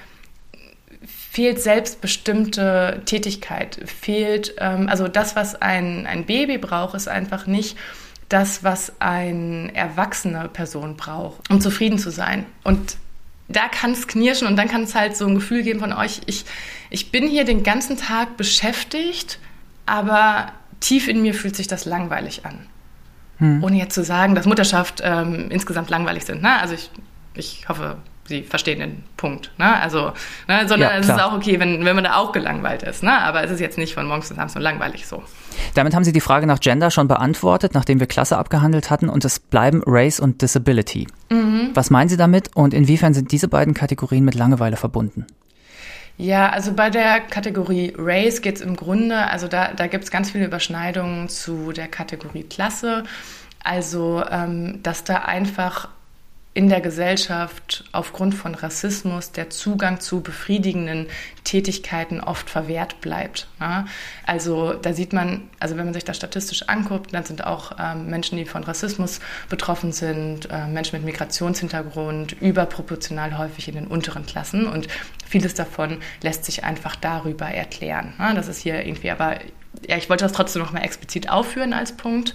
fehlt 1.31 1.61
selbstbestimmte 1.61 3.03
Tätigkeit, 3.05 3.79
fehlt, 3.85 4.55
ähm, 4.57 4.89
also 4.89 5.07
das, 5.07 5.35
was 5.35 5.61
ein, 5.61 6.07
ein 6.07 6.25
Baby 6.25 6.57
braucht, 6.57 6.95
ist 6.95 7.07
einfach 7.07 7.45
nicht 7.45 7.77
das, 8.29 8.63
was 8.63 8.93
eine 8.99 9.73
erwachsene 9.75 10.49
Person 10.49 10.97
braucht, 10.97 11.49
um 11.51 11.61
zufrieden 11.61 11.99
zu 11.99 12.09
sein. 12.09 12.45
Und 12.63 12.97
da 13.47 13.67
kann 13.67 13.91
es 13.91 14.07
knirschen 14.07 14.47
und 14.47 14.55
dann 14.55 14.67
kann 14.67 14.83
es 14.83 14.95
halt 14.95 15.15
so 15.15 15.27
ein 15.27 15.35
Gefühl 15.35 15.61
geben 15.61 15.79
von 15.79 15.93
euch, 15.93 16.21
ich, 16.25 16.45
ich 16.89 17.11
bin 17.11 17.27
hier 17.27 17.45
den 17.45 17.63
ganzen 17.63 17.97
Tag 17.97 18.35
beschäftigt, 18.35 19.39
aber 19.85 20.51
tief 20.79 21.07
in 21.07 21.21
mir 21.21 21.35
fühlt 21.35 21.55
sich 21.55 21.67
das 21.67 21.85
langweilig 21.85 22.45
an. 22.45 22.67
Hm. 23.37 23.63
Ohne 23.63 23.77
jetzt 23.77 23.93
zu 23.93 24.03
sagen, 24.03 24.33
dass 24.33 24.47
Mutterschaft 24.47 25.01
ähm, 25.03 25.51
insgesamt 25.51 25.91
langweilig 25.91 26.25
sind. 26.25 26.41
Ne? 26.41 26.59
Also 26.59 26.73
ich, 26.73 26.89
ich 27.35 27.69
hoffe, 27.69 27.97
sie 28.29 28.43
verstehen 28.43 28.79
den 28.79 29.03
Punkt. 29.17 29.51
Ne? 29.57 29.81
Also, 29.81 30.13
ne? 30.47 30.67
sondern 30.67 30.91
ja, 30.91 30.97
es 30.97 31.09
ist 31.09 31.19
auch 31.19 31.33
okay, 31.33 31.59
wenn, 31.59 31.83
wenn 31.83 31.95
man 31.95 32.05
da 32.05 32.15
auch 32.15 32.31
gelangweilt 32.31 32.83
ist. 32.83 33.03
Ne? 33.03 33.11
Aber 33.11 33.43
es 33.43 33.51
ist 33.51 33.59
jetzt 33.59 33.77
nicht 33.77 33.93
von 33.93 34.07
morgens 34.07 34.29
bis 34.29 34.37
abends 34.37 34.55
nur 34.55 34.63
langweilig 34.63 35.05
so. 35.05 35.21
Damit 35.73 35.93
haben 35.93 36.05
Sie 36.05 36.13
die 36.13 36.21
Frage 36.21 36.47
nach 36.47 36.61
Gender 36.61 36.91
schon 36.91 37.07
beantwortet, 37.09 37.73
nachdem 37.73 37.99
wir 37.99 38.07
Klasse 38.07 38.37
abgehandelt 38.37 38.89
hatten. 38.89 39.09
Und 39.09 39.25
es 39.25 39.39
bleiben 39.39 39.83
Race 39.85 40.21
und 40.21 40.41
Disability. 40.41 41.07
Mhm. 41.29 41.71
Was 41.73 41.89
meinen 41.89 42.07
Sie 42.07 42.17
damit 42.17 42.55
und 42.55 42.73
inwiefern 42.73 43.13
sind 43.13 43.33
diese 43.33 43.49
beiden 43.49 43.73
Kategorien 43.73 44.23
mit 44.23 44.35
Langeweile 44.35 44.77
verbunden? 44.77 45.25
Ja, 46.17 46.49
also 46.49 46.73
bei 46.73 46.89
der 46.89 47.21
Kategorie 47.21 47.93
Race 47.97 48.41
geht 48.41 48.57
es 48.57 48.61
im 48.61 48.75
Grunde, 48.75 49.29
also 49.29 49.47
da, 49.47 49.73
da 49.73 49.87
gibt 49.87 50.03
es 50.03 50.11
ganz 50.11 50.31
viele 50.31 50.45
Überschneidungen 50.45 51.29
zu 51.29 51.71
der 51.71 51.87
Kategorie 51.87 52.43
Klasse. 52.43 53.03
Also, 53.63 54.23
ähm, 54.29 54.81
dass 54.83 55.03
da 55.03 55.19
einfach 55.19 55.89
in 56.55 56.67
der 56.67 56.81
Gesellschaft 56.81 57.83
aufgrund 57.91 58.33
von 58.33 58.55
Rassismus 58.55 59.31
der 59.31 59.51
Zugang 59.51 59.99
zu 59.99 60.21
befriedigenden 60.21 61.05
Tätigkeiten 61.43 62.21
oft 62.21 62.49
verwehrt 62.49 63.01
bleibt. 63.01 63.47
Ja? 63.59 63.85
Also 64.25 64.73
da 64.73 64.93
sieht 64.93 65.13
man, 65.13 65.47
also 65.59 65.77
wenn 65.77 65.85
man 65.85 65.93
sich 65.93 66.05
das 66.05 66.17
statistisch 66.17 66.67
anguckt, 66.67 67.13
dann 67.13 67.23
sind 67.23 67.45
auch 67.45 67.73
ähm, 67.79 68.07
Menschen, 68.07 68.37
die 68.37 68.45
von 68.45 68.63
Rassismus 68.63 69.19
betroffen 69.47 69.91
sind, 69.91 70.49
äh, 70.51 70.65
Menschen 70.67 70.97
mit 70.97 71.05
Migrationshintergrund 71.05 72.33
überproportional 72.41 73.37
häufig 73.37 73.67
in 73.67 73.75
den 73.75 73.87
unteren 73.87 74.25
Klassen 74.25 74.67
und 74.67 74.87
vieles 75.27 75.53
davon 75.53 75.99
lässt 76.23 76.45
sich 76.45 76.63
einfach 76.63 76.95
darüber 76.95 77.45
erklären. 77.45 78.13
Ja? 78.17 78.33
Das 78.33 78.47
ist 78.47 78.59
hier 78.59 78.85
irgendwie, 78.85 79.11
aber 79.11 79.35
ja, 79.87 79.97
ich 79.97 80.09
wollte 80.09 80.25
das 80.25 80.33
trotzdem 80.33 80.63
noch 80.63 80.71
mal 80.71 80.83
explizit 80.83 81.29
aufführen 81.29 81.73
als 81.73 81.91
Punkt. 81.95 82.33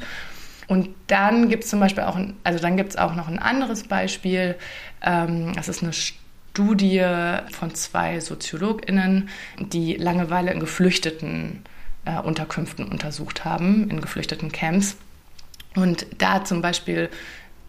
Und 0.66 0.90
dann 1.06 1.48
gibt 1.48 1.64
es 1.64 1.70
zum 1.70 1.80
Beispiel 1.80 2.04
auch, 2.04 2.16
ein, 2.16 2.36
also 2.44 2.58
dann 2.58 2.76
gibt 2.76 2.98
auch 2.98 3.14
noch 3.14 3.28
ein 3.28 3.38
anderes 3.38 3.84
Beispiel. 3.84 4.56
Ähm, 5.02 5.52
das 5.54 5.68
ist 5.68 5.82
eine 5.82 5.92
Studie 5.92 7.04
von 7.50 7.74
zwei 7.74 8.20
SoziologInnen, 8.20 9.28
die 9.58 9.94
Langeweile 9.94 10.52
in 10.52 10.60
geflüchteten 10.60 11.62
äh, 12.04 12.18
Unterkünften 12.18 12.86
untersucht 12.86 13.44
haben, 13.44 13.90
in 13.90 14.00
geflüchteten 14.00 14.52
Camps. 14.52 14.96
Und 15.74 16.06
da 16.18 16.44
zum 16.44 16.62
Beispiel 16.62 17.10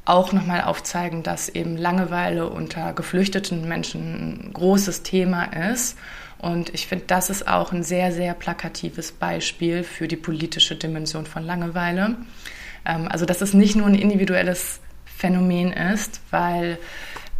auch 0.06 0.32
nochmal 0.32 0.62
aufzeigen, 0.62 1.24
dass 1.24 1.50
eben 1.50 1.78
Langeweile 1.78 2.48
unter 2.48 2.94
geflüchteten 2.94 3.68
Menschen 3.68 4.50
ein 4.50 4.54
großes 4.54 5.02
Thema 5.02 5.46
ist. 5.46 5.98
Und 6.38 6.74
ich 6.74 6.86
finde, 6.86 7.06
das 7.08 7.32
ist 7.32 7.48
auch 7.48 7.72
ein 7.72 7.84
sehr, 7.84 8.12
sehr 8.12 8.36
plakatives 8.36 9.12
Beispiel 9.12 9.84
für 9.84 10.08
die 10.08 10.16
politische 10.16 10.76
Dimension 10.76 11.26
von 11.26 11.44
Langeweile. 11.44 12.18
Ähm, 12.86 13.08
also 13.10 13.26
dass 13.26 13.42
es 13.42 13.54
nicht 13.54 13.76
nur 13.76 13.88
ein 13.88 13.96
individuelles 13.96 14.80
Phänomen 15.06 15.72
ist, 15.72 16.22
weil 16.32 16.78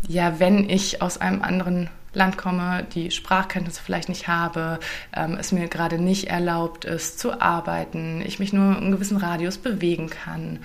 ja, 0.08 0.40
wenn 0.40 0.70
ich 0.70 1.02
aus 1.02 1.18
einem 1.20 1.42
anderen 1.42 1.90
Land 2.16 2.38
komme, 2.38 2.86
die 2.94 3.12
Sprachkenntnisse 3.12 3.82
vielleicht 3.84 4.10
nicht 4.10 4.28
habe, 4.28 4.80
ähm, 5.16 5.38
es 5.40 5.52
mir 5.52 5.68
gerade 5.68 6.00
nicht 6.00 6.28
erlaubt 6.28 6.86
ist 6.86 7.20
zu 7.20 7.42
arbeiten, 7.42 8.24
ich 8.26 8.40
mich 8.40 8.54
nur 8.54 8.78
einen 8.78 8.92
gewissen 8.92 9.18
Radius 9.18 9.58
bewegen 9.58 10.10
kann 10.10 10.60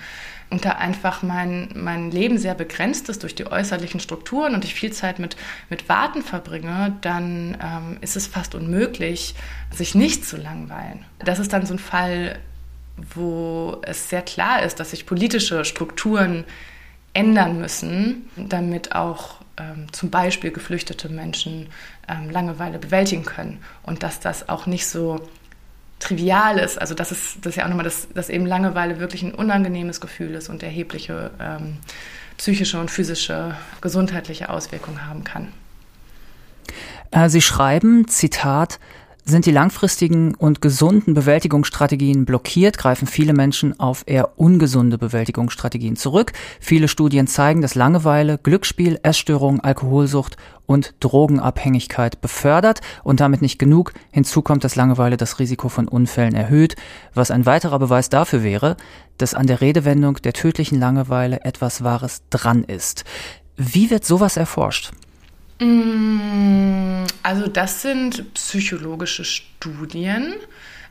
und 0.49 0.65
da 0.65 0.71
einfach 0.71 1.23
mein, 1.23 1.69
mein 1.75 2.11
Leben 2.11 2.37
sehr 2.37 2.55
begrenzt 2.55 3.09
ist 3.09 3.23
durch 3.23 3.35
die 3.35 3.47
äußerlichen 3.47 3.99
Strukturen 3.99 4.53
und 4.53 4.63
ich 4.63 4.73
viel 4.73 4.91
Zeit 4.91 5.19
mit, 5.19 5.35
mit 5.69 5.89
Warten 5.89 6.21
verbringe, 6.21 6.95
dann 7.01 7.57
ähm, 7.61 7.97
ist 8.01 8.15
es 8.15 8.27
fast 8.27 8.55
unmöglich, 8.55 9.35
sich 9.71 9.95
nicht 9.95 10.25
zu 10.25 10.37
langweilen. 10.37 11.05
Das 11.19 11.39
ist 11.39 11.53
dann 11.53 11.65
so 11.65 11.73
ein 11.73 11.79
Fall, 11.79 12.39
wo 13.13 13.81
es 13.83 14.09
sehr 14.09 14.21
klar 14.21 14.63
ist, 14.63 14.79
dass 14.79 14.91
sich 14.91 15.05
politische 15.05 15.65
Strukturen 15.65 16.45
ändern 17.13 17.59
müssen, 17.59 18.29
damit 18.37 18.95
auch 18.95 19.41
ähm, 19.57 19.91
zum 19.91 20.09
Beispiel 20.09 20.51
geflüchtete 20.51 21.09
Menschen 21.09 21.67
ähm, 22.07 22.29
Langeweile 22.29 22.79
bewältigen 22.79 23.25
können 23.25 23.59
und 23.83 24.03
dass 24.03 24.19
das 24.19 24.49
auch 24.49 24.65
nicht 24.65 24.87
so 24.87 25.27
trivial 25.99 26.57
ist. 26.57 26.79
Also 26.79 26.95
das 26.95 27.11
ist, 27.11 27.37
das 27.41 27.51
ist 27.51 27.55
ja 27.57 27.65
auch 27.65 27.69
nochmal, 27.69 27.83
dass, 27.83 28.09
dass 28.13 28.29
eben 28.29 28.45
Langeweile 28.45 28.99
wirklich 28.99 29.23
ein 29.23 29.33
unangenehmes 29.33 30.01
Gefühl 30.01 30.33
ist 30.35 30.49
und 30.49 30.63
erhebliche 30.63 31.31
ähm, 31.39 31.77
psychische 32.37 32.79
und 32.79 32.89
physische 32.89 33.55
gesundheitliche 33.81 34.49
Auswirkungen 34.49 35.07
haben 35.07 35.23
kann. 35.23 35.49
Äh, 37.11 37.29
Sie 37.29 37.41
schreiben, 37.41 38.07
Zitat, 38.07 38.79
sind 39.23 39.45
die 39.45 39.51
langfristigen 39.51 40.35
und 40.35 40.61
gesunden 40.61 41.13
Bewältigungsstrategien 41.13 42.25
blockiert, 42.25 42.77
greifen 42.77 43.07
viele 43.07 43.33
Menschen 43.33 43.79
auf 43.79 44.03
eher 44.05 44.39
ungesunde 44.39 44.97
Bewältigungsstrategien 44.97 45.95
zurück. 45.95 46.33
Viele 46.59 46.87
Studien 46.87 47.27
zeigen, 47.27 47.61
dass 47.61 47.75
Langeweile, 47.75 48.39
Glücksspiel, 48.41 48.99
Essstörungen, 49.03 49.61
Alkoholsucht 49.61 50.37
und 50.65 50.93
Drogenabhängigkeit 50.99 52.21
befördert 52.21 52.81
und 53.03 53.19
damit 53.19 53.41
nicht 53.41 53.59
genug. 53.59 53.93
Hinzu 54.11 54.41
kommt, 54.41 54.63
dass 54.63 54.75
Langeweile 54.75 55.17
das 55.17 55.39
Risiko 55.39 55.69
von 55.69 55.87
Unfällen 55.87 56.33
erhöht, 56.33 56.75
was 57.13 57.31
ein 57.31 57.45
weiterer 57.45 57.79
Beweis 57.79 58.09
dafür 58.09 58.43
wäre, 58.43 58.77
dass 59.17 59.33
an 59.33 59.47
der 59.47 59.61
Redewendung 59.61 60.15
der 60.15 60.33
tödlichen 60.33 60.79
Langeweile 60.79 61.41
etwas 61.43 61.83
Wahres 61.83 62.23
dran 62.29 62.63
ist. 62.63 63.03
Wie 63.55 63.91
wird 63.91 64.05
sowas 64.05 64.37
erforscht? 64.37 64.91
Mm, 65.61 67.05
also 67.21 67.47
das 67.47 67.83
sind 67.83 68.33
psychologische 68.33 69.23
Studien. 69.23 70.33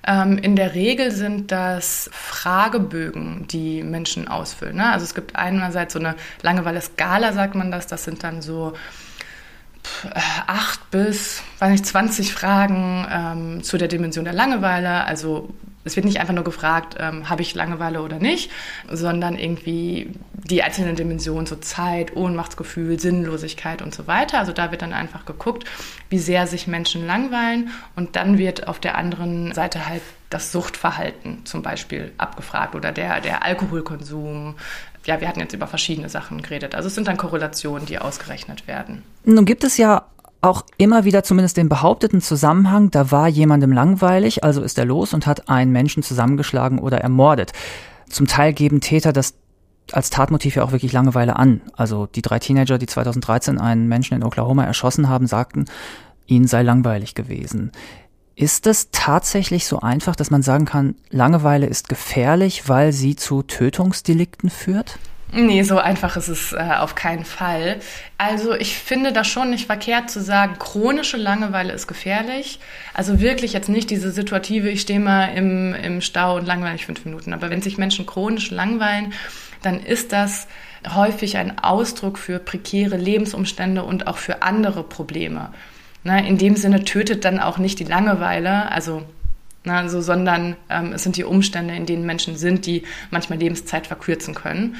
Ähm, 0.07 0.39
in 0.39 0.55
der 0.55 0.75
Regel 0.75 1.11
sind 1.11 1.51
das 1.51 2.09
Fragebögen, 2.13 3.47
die 3.49 3.83
Menschen 3.83 4.29
ausfüllen. 4.29 4.77
Ne? 4.77 4.93
Also 4.93 5.05
es 5.05 5.15
gibt 5.15 5.35
einerseits 5.35 5.93
so 5.95 5.99
eine 5.99 6.15
Langeweile-Skala, 6.43 7.33
sagt 7.33 7.57
man 7.57 7.73
das. 7.73 7.89
Das 7.89 8.05
sind 8.05 8.23
dann 8.23 8.43
so 8.43 8.73
acht 10.47 10.91
bis, 10.93 11.43
weiß 11.59 11.71
nicht, 11.71 11.87
20 11.87 12.33
Fragen 12.33 13.07
ähm, 13.11 13.63
zu 13.65 13.77
der 13.77 13.89
Dimension 13.89 14.25
der 14.25 14.35
Langeweile. 14.35 15.05
Also 15.05 15.53
es 15.85 15.97
wird 15.97 16.05
nicht 16.05 16.21
einfach 16.21 16.35
nur 16.35 16.45
gefragt, 16.45 16.97
ähm, 16.99 17.29
habe 17.29 17.43
ich 17.43 17.55
Langeweile 17.55 18.03
oder 18.03 18.19
nicht, 18.19 18.51
sondern 18.91 19.39
irgendwie 19.39 20.11
die 20.33 20.63
einzelnen 20.63 20.97
Dimensionen, 20.97 21.47
so 21.47 21.57
Zeit, 21.57 22.17
Ohnmachtsgefühl, 22.17 23.01
Sinnlosigkeit 23.01 23.83
und 23.83 23.95
so 23.95 24.07
weiter. 24.07 24.39
Also 24.39 24.53
da 24.53 24.71
wird 24.71 24.83
dann 24.83 24.93
einfach 24.93 25.25
geguckt, 25.25 25.65
wie 26.11 26.19
sehr 26.19 26.47
sich 26.47 26.67
Menschen 26.67 27.07
langweilen 27.07 27.71
und 27.97 28.17
dann 28.17 28.37
wird 28.37 28.69
auf 28.69 28.79
der 28.79 28.99
anderen 28.99 29.53
Seite 29.53 29.89
halt 29.89 30.03
das 30.29 30.53
Suchtverhalten 30.53 31.45
zum 31.45 31.63
Beispiel 31.63 32.13
abgefragt 32.19 32.75
oder 32.75 32.93
der, 32.93 33.21
der 33.21 33.45
Alkoholkonsum. 33.45 34.55
Ja, 35.07 35.21
wir 35.21 35.29
hatten 35.29 35.41
jetzt 35.41 35.55
über 35.55 35.67
verschiedene 35.67 36.09
Sachen 36.09 36.43
geredet. 36.43 36.75
Also 36.75 36.89
es 36.89 36.95
sind 36.95 37.09
dann 37.09 37.17
Korrelationen, 37.17 37.87
die 37.87 37.99
ausgerechnet 37.99 38.69
werden. 38.69 39.03
Nun 39.25 39.45
gibt 39.45 39.65
es 39.65 39.77
ja 39.77 40.05
auch 40.41 40.65
immer 40.79 41.05
wieder 41.05 41.23
zumindest 41.23 41.57
den 41.57 41.69
behaupteten 41.69 42.21
Zusammenhang, 42.21 42.91
da 42.91 43.11
war 43.11 43.29
jemandem 43.29 43.73
langweilig, 43.73 44.43
also 44.43 44.63
ist 44.63 44.79
er 44.79 44.87
los 44.87 45.13
und 45.13 45.27
hat 45.27 45.49
einen 45.49 45.73
Menschen 45.73 46.03
zusammengeschlagen 46.03 46.79
oder 46.79 46.99
ermordet. 46.99 47.53
Zum 48.09 48.27
Teil 48.27 48.53
geben 48.53 48.81
Täter 48.81 49.13
das 49.13 49.35
als 49.93 50.11
Tatmotiv 50.11 50.57
ja 50.57 50.63
auch 50.63 50.73
wirklich 50.73 50.93
Langeweile 50.93 51.37
an. 51.37 51.63
Also 51.75 52.07
die 52.07 52.23
drei 52.23 52.39
Teenager, 52.39 52.79
die 52.79 52.87
2013 52.87 53.59
einen 53.59 53.89
Menschen 53.89 54.15
in 54.15 54.25
Oklahoma 54.25 54.65
erschossen 54.65 55.09
haben, 55.09 55.27
sagten, 55.27 55.67
ihnen 56.27 56.47
sei 56.47 56.63
langweilig 56.63 57.15
gewesen. 57.15 57.73
Ist 58.37 58.67
es 58.67 58.89
tatsächlich 58.93 59.67
so 59.67 59.81
einfach, 59.81 60.17
dass 60.17 60.31
man 60.31 60.43
sagen 60.43 60.65
kann, 60.65 60.95
Langeweile 61.11 61.67
ist 61.67 61.89
gefährlich, 61.89 62.69
weil 62.69 62.93
sie 62.93 63.17
zu 63.17 63.43
Tötungsdelikten 63.43 64.49
führt? 64.49 64.99
Nee, 65.33 65.63
so 65.63 65.79
einfach 65.79 66.17
ist 66.17 66.29
es 66.29 66.53
äh, 66.53 66.57
auf 66.57 66.97
keinen 66.97 67.25
Fall. 67.25 67.79
Also 68.19 68.55
ich 68.55 68.77
finde 68.77 69.13
das 69.13 69.29
schon 69.29 69.51
nicht 69.51 69.67
verkehrt 69.67 70.11
zu 70.11 70.21
sagen, 70.21 70.57
chronische 70.59 71.17
Langeweile 71.17 71.73
ist 71.73 71.87
gefährlich. 71.87 72.59
Also 72.95 73.21
wirklich 73.21 73.53
jetzt 73.53 73.69
nicht 73.69 73.91
diese 73.91 74.11
situative, 74.11 74.69
ich 74.71 74.81
stehe 74.81 74.99
mal 74.99 75.27
im, 75.27 75.75
im 75.75 76.01
Stau 76.01 76.37
und 76.37 76.47
langweile 76.47 76.73
mich 76.73 76.87
fünf 76.87 77.05
Minuten. 77.05 77.33
Aber 77.33 77.49
wenn 77.49 77.63
sich 77.63 77.79
Menschen 77.79 78.07
chronisch 78.07 78.51
langweilen, 78.51 79.13
dann 79.63 79.81
ist 79.81 80.13
das 80.13 80.49
häufig 80.95 81.37
ein 81.37 81.59
Ausdruck 81.61 82.19
für 82.19 82.39
prekäre 82.41 82.97
Lebensumstände 82.97 83.85
und 83.85 84.09
auch 84.09 84.17
für 84.19 84.43
andere 84.43 84.83
Probleme. 84.83 85.53
Na, 86.03 86.19
in 86.19 86.39
dem 86.39 86.57
Sinne 86.57 86.85
tötet 86.85 87.25
dann 87.25 87.39
auch 87.39 87.59
nicht 87.59 87.79
die 87.79 87.85
Langeweile, 87.85 88.73
also 88.73 89.03
na, 89.63 89.87
so, 89.89 90.01
sondern 90.01 90.57
ähm, 90.71 90.95
es 90.95 91.03
sind 91.03 91.17
die 91.17 91.25
Umstände, 91.25 91.75
in 91.75 91.85
denen 91.85 92.07
Menschen 92.07 92.37
sind, 92.37 92.65
die 92.65 92.85
manchmal 93.11 93.39
Lebenszeit 93.39 93.87
verkürzen 93.87 94.35
können. 94.35 94.77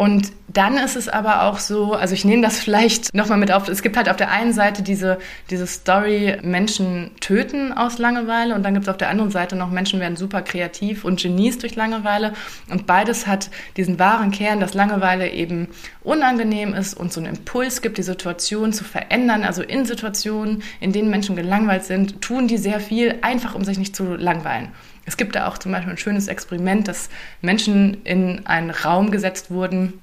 Und 0.00 0.32
dann 0.48 0.78
ist 0.78 0.96
es 0.96 1.10
aber 1.10 1.42
auch 1.42 1.58
so, 1.58 1.92
also 1.92 2.14
ich 2.14 2.24
nehme 2.24 2.40
das 2.40 2.58
vielleicht 2.64 3.12
nochmal 3.14 3.36
mit 3.36 3.52
auf, 3.52 3.68
es 3.68 3.82
gibt 3.82 3.98
halt 3.98 4.08
auf 4.08 4.16
der 4.16 4.30
einen 4.30 4.54
Seite 4.54 4.82
diese, 4.82 5.18
diese 5.50 5.66
Story, 5.66 6.38
Menschen 6.42 7.10
töten 7.20 7.74
aus 7.74 7.98
Langeweile 7.98 8.54
und 8.54 8.62
dann 8.62 8.72
gibt 8.72 8.86
es 8.86 8.88
auf 8.88 8.96
der 8.96 9.10
anderen 9.10 9.30
Seite 9.30 9.56
noch, 9.56 9.68
Menschen 9.68 10.00
werden 10.00 10.16
super 10.16 10.40
kreativ 10.40 11.04
und 11.04 11.20
Genies 11.20 11.58
durch 11.58 11.76
Langeweile 11.76 12.32
und 12.70 12.86
beides 12.86 13.26
hat 13.26 13.50
diesen 13.76 13.98
wahren 13.98 14.30
Kern, 14.30 14.58
dass 14.58 14.72
Langeweile 14.72 15.28
eben 15.32 15.68
unangenehm 16.02 16.72
ist 16.72 16.94
und 16.94 17.12
so 17.12 17.20
einen 17.20 17.36
Impuls 17.36 17.82
gibt, 17.82 17.98
die 17.98 18.02
Situation 18.02 18.72
zu 18.72 18.84
verändern. 18.84 19.44
Also 19.44 19.60
in 19.62 19.84
Situationen, 19.84 20.62
in 20.80 20.92
denen 20.94 21.10
Menschen 21.10 21.36
gelangweilt 21.36 21.84
sind, 21.84 22.22
tun 22.22 22.48
die 22.48 22.56
sehr 22.56 22.80
viel, 22.80 23.16
einfach 23.20 23.54
um 23.54 23.64
sich 23.64 23.76
nicht 23.76 23.94
zu 23.94 24.14
langweilen. 24.14 24.68
Es 25.10 25.16
gibt 25.16 25.34
da 25.34 25.48
auch 25.48 25.58
zum 25.58 25.72
Beispiel 25.72 25.90
ein 25.90 25.98
schönes 25.98 26.28
Experiment, 26.28 26.86
dass 26.86 27.10
Menschen 27.42 28.00
in 28.04 28.46
einen 28.46 28.70
Raum 28.70 29.10
gesetzt 29.10 29.50
wurden, 29.50 29.94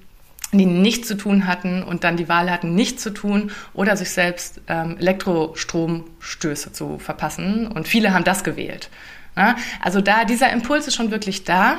die 0.51 0.65
nichts 0.65 1.07
zu 1.07 1.15
tun 1.15 1.47
hatten 1.47 1.81
und 1.81 2.03
dann 2.03 2.17
die 2.17 2.27
Wahl 2.27 2.51
hatten, 2.51 2.75
nichts 2.75 3.03
zu 3.03 3.11
tun 3.11 3.51
oder 3.73 3.95
sich 3.95 4.09
selbst 4.09 4.59
ähm, 4.67 4.97
Elektrostromstöße 4.97 6.73
zu 6.73 6.99
verpassen. 6.99 7.67
Und 7.67 7.87
viele 7.87 8.13
haben 8.13 8.25
das 8.25 8.43
gewählt. 8.43 8.89
Ja? 9.37 9.55
Also 9.81 10.01
da, 10.01 10.25
dieser 10.25 10.51
Impuls 10.51 10.87
ist 10.87 10.95
schon 10.95 11.09
wirklich 11.09 11.45
da. 11.45 11.77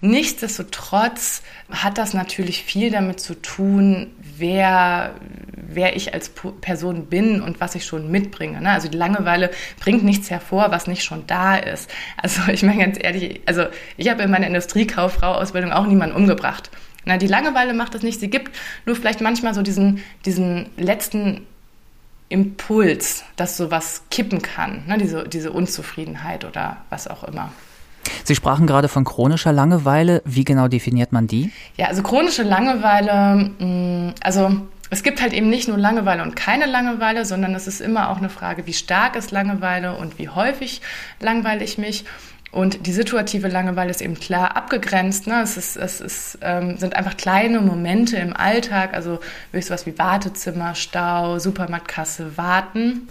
Nichtsdestotrotz 0.00 1.42
hat 1.70 1.98
das 1.98 2.14
natürlich 2.14 2.62
viel 2.62 2.90
damit 2.90 3.18
zu 3.18 3.34
tun, 3.34 4.14
wer, 4.18 5.14
wer 5.52 5.96
ich 5.96 6.14
als 6.14 6.30
Person 6.60 7.06
bin 7.06 7.40
und 7.42 7.60
was 7.60 7.74
ich 7.74 7.84
schon 7.84 8.10
mitbringe. 8.10 8.60
Ne? 8.60 8.70
Also 8.70 8.88
die 8.88 8.96
Langeweile 8.96 9.50
bringt 9.80 10.04
nichts 10.04 10.30
hervor, 10.30 10.70
was 10.70 10.86
nicht 10.86 11.02
schon 11.02 11.26
da 11.26 11.56
ist. 11.56 11.90
Also 12.16 12.42
ich 12.52 12.62
meine 12.62 12.84
ganz 12.84 12.98
ehrlich, 13.00 13.40
also 13.46 13.64
ich 13.96 14.08
habe 14.08 14.22
in 14.22 14.30
meiner 14.30 14.46
Industriekauffrau-Ausbildung 14.46 15.72
auch 15.72 15.86
niemanden 15.86 16.14
umgebracht. 16.14 16.70
Na, 17.04 17.16
die 17.16 17.26
Langeweile 17.26 17.74
macht 17.74 17.94
das 17.94 18.02
nicht. 18.02 18.20
Sie 18.20 18.30
gibt 18.30 18.56
nur 18.86 18.94
vielleicht 18.94 19.20
manchmal 19.20 19.54
so 19.54 19.62
diesen, 19.62 20.02
diesen 20.24 20.66
letzten 20.76 21.46
Impuls, 22.28 23.24
dass 23.36 23.56
sowas 23.56 24.02
kippen 24.10 24.42
kann, 24.42 24.84
ne? 24.86 24.98
diese, 24.98 25.26
diese 25.26 25.50
Unzufriedenheit 25.50 26.44
oder 26.44 26.76
was 26.90 27.08
auch 27.08 27.24
immer. 27.24 27.52
Sie 28.24 28.34
sprachen 28.34 28.66
gerade 28.66 28.88
von 28.88 29.04
chronischer 29.04 29.52
Langeweile. 29.52 30.22
Wie 30.24 30.44
genau 30.44 30.68
definiert 30.68 31.12
man 31.12 31.26
die? 31.26 31.50
Ja, 31.76 31.86
also 31.86 32.02
chronische 32.02 32.42
Langeweile, 32.42 33.50
mm, 33.58 34.14
also 34.22 34.56
es 34.90 35.02
gibt 35.02 35.20
halt 35.20 35.32
eben 35.32 35.50
nicht 35.50 35.68
nur 35.68 35.76
Langeweile 35.76 36.22
und 36.22 36.34
keine 36.34 36.66
Langeweile, 36.66 37.24
sondern 37.24 37.54
es 37.54 37.66
ist 37.66 37.80
immer 37.80 38.10
auch 38.10 38.18
eine 38.18 38.30
Frage, 38.30 38.66
wie 38.66 38.72
stark 38.72 39.16
ist 39.16 39.30
Langeweile 39.30 39.94
und 39.96 40.18
wie 40.18 40.28
häufig 40.28 40.80
langweile 41.20 41.64
ich 41.64 41.78
mich. 41.78 42.04
Und 42.50 42.86
die 42.86 42.92
situative 42.92 43.48
Langeweile 43.48 43.90
ist 43.90 44.00
eben 44.00 44.14
klar 44.14 44.56
abgegrenzt. 44.56 45.26
Ne? 45.26 45.42
Es, 45.42 45.58
ist, 45.58 45.76
es 45.76 46.00
ist, 46.00 46.38
ähm, 46.40 46.78
sind 46.78 46.96
einfach 46.96 47.18
kleine 47.18 47.60
Momente 47.60 48.16
im 48.16 48.34
Alltag, 48.34 48.94
also 48.94 49.20
wirklich 49.52 49.66
sowas 49.66 49.84
wie 49.84 49.98
Wartezimmer, 49.98 50.74
Stau, 50.74 51.38
Supermarktkasse, 51.38 52.38
Warten 52.38 53.08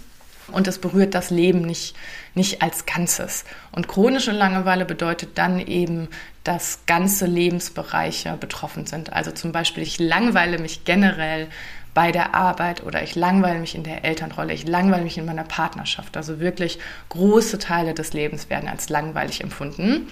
und 0.52 0.66
es 0.66 0.78
berührt 0.78 1.14
das 1.14 1.30
Leben 1.30 1.62
nicht, 1.62 1.94
nicht 2.34 2.62
als 2.62 2.86
Ganzes. 2.86 3.44
Und 3.72 3.88
chronische 3.88 4.32
Langeweile 4.32 4.84
bedeutet 4.84 5.36
dann 5.36 5.60
eben, 5.60 6.08
dass 6.44 6.80
ganze 6.86 7.26
Lebensbereiche 7.26 8.36
betroffen 8.38 8.86
sind. 8.86 9.12
Also 9.12 9.30
zum 9.30 9.52
Beispiel, 9.52 9.82
ich 9.82 9.98
langweile 9.98 10.58
mich 10.58 10.84
generell 10.84 11.48
bei 11.94 12.12
der 12.12 12.34
Arbeit 12.34 12.84
oder 12.84 13.02
ich 13.02 13.16
langweile 13.16 13.58
mich 13.58 13.74
in 13.74 13.82
der 13.82 14.04
Elternrolle, 14.04 14.52
ich 14.52 14.66
langweile 14.66 15.02
mich 15.02 15.18
in 15.18 15.26
meiner 15.26 15.44
Partnerschaft. 15.44 16.16
Also 16.16 16.40
wirklich 16.40 16.78
große 17.08 17.58
Teile 17.58 17.92
des 17.92 18.12
Lebens 18.12 18.48
werden 18.50 18.68
als 18.68 18.88
langweilig 18.88 19.42
empfunden. 19.42 20.06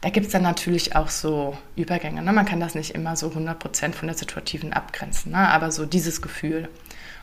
Da 0.00 0.08
gibt 0.08 0.26
es 0.26 0.32
dann 0.32 0.42
natürlich 0.42 0.96
auch 0.96 1.08
so 1.08 1.58
Übergänge. 1.76 2.22
Ne? 2.22 2.32
Man 2.32 2.46
kann 2.46 2.58
das 2.58 2.74
nicht 2.74 2.94
immer 2.94 3.16
so 3.16 3.28
100% 3.28 3.92
von 3.92 4.08
der 4.08 4.16
Situativen 4.16 4.72
abgrenzen, 4.72 5.32
ne? 5.32 5.48
aber 5.48 5.70
so 5.70 5.84
dieses 5.84 6.22
Gefühl. 6.22 6.68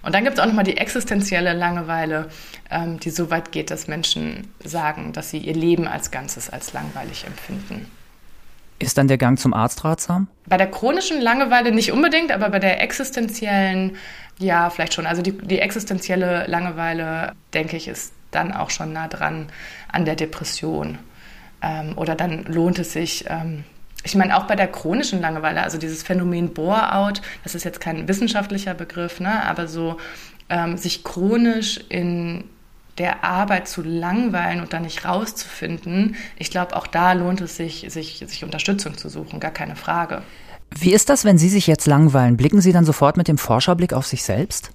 Und 0.07 0.13
dann 0.13 0.23
gibt 0.23 0.37
es 0.37 0.39
auch 0.41 0.47
nochmal 0.47 0.63
die 0.63 0.77
existenzielle 0.77 1.51
Langeweile, 1.51 2.29
ähm, 2.71 2.97
die 2.97 3.09
so 3.09 3.29
weit 3.29 3.51
geht, 3.51 3.71
dass 3.71 3.89
Menschen 3.89 4.47
sagen, 4.63 5.11
dass 5.11 5.31
sie 5.31 5.37
ihr 5.37 5.53
Leben 5.53 5.85
als 5.85 6.11
Ganzes 6.11 6.49
als 6.49 6.71
langweilig 6.71 7.25
empfinden. 7.25 7.91
Ist 8.79 8.97
dann 8.97 9.09
der 9.09 9.17
Gang 9.17 9.37
zum 9.37 9.53
Arzt 9.53 9.83
ratsam? 9.83 10.29
Bei 10.45 10.55
der 10.55 10.71
chronischen 10.71 11.19
Langeweile 11.19 11.73
nicht 11.73 11.91
unbedingt, 11.91 12.31
aber 12.31 12.49
bei 12.49 12.59
der 12.59 12.81
existenziellen, 12.81 13.97
ja, 14.39 14.69
vielleicht 14.69 14.93
schon. 14.93 15.05
Also 15.05 15.21
die, 15.21 15.33
die 15.33 15.59
existenzielle 15.59 16.47
Langeweile, 16.47 17.33
denke 17.53 17.75
ich, 17.75 17.89
ist 17.89 18.13
dann 18.31 18.53
auch 18.53 18.69
schon 18.69 18.93
nah 18.93 19.09
dran 19.09 19.47
an 19.91 20.05
der 20.05 20.15
Depression. 20.15 20.99
Ähm, 21.61 21.97
oder 21.97 22.15
dann 22.15 22.45
lohnt 22.45 22.79
es 22.79 22.93
sich, 22.93 23.25
ähm, 23.27 23.65
ich 24.07 24.15
meine, 24.15 24.37
auch 24.37 24.45
bei 24.45 24.55
der 24.55 24.67
chronischen 24.67 25.19
Langeweile, 25.19 25.61
also 25.61 25.77
dieses 25.77 26.01
Phänomen 26.01 26.53
Bore-out, 26.53 27.21
das 27.43 27.55
ist 27.55 27.65
jetzt 27.65 27.81
kein 27.81 28.07
wissenschaftlicher 28.07 28.73
Begriff, 28.73 29.19
ne, 29.19 29.43
aber 29.45 29.67
so 29.67 29.97
ähm, 30.49 30.77
sich 30.77 31.03
chronisch 31.03 31.81
in 31.89 32.45
der 32.97 33.25
Arbeit 33.25 33.67
zu 33.67 33.81
langweilen 33.83 34.61
und 34.61 34.71
da 34.71 34.79
nicht 34.79 35.05
rauszufinden, 35.05 36.15
ich 36.37 36.49
glaube, 36.49 36.75
auch 36.77 36.87
da 36.87 37.11
lohnt 37.11 37.41
es 37.41 37.57
sich, 37.57 37.85
sich, 37.89 38.23
sich 38.25 38.43
Unterstützung 38.45 38.97
zu 38.97 39.09
suchen, 39.09 39.41
gar 39.41 39.51
keine 39.51 39.75
Frage. 39.75 40.23
Wie 40.73 40.93
ist 40.93 41.09
das, 41.09 41.25
wenn 41.25 41.37
Sie 41.37 41.49
sich 41.49 41.67
jetzt 41.67 41.85
langweilen? 41.85 42.37
Blicken 42.37 42.61
Sie 42.61 42.71
dann 42.71 42.85
sofort 42.85 43.17
mit 43.17 43.27
dem 43.27 43.37
Forscherblick 43.37 43.91
auf 43.91 44.07
sich 44.07 44.23
selbst? 44.23 44.71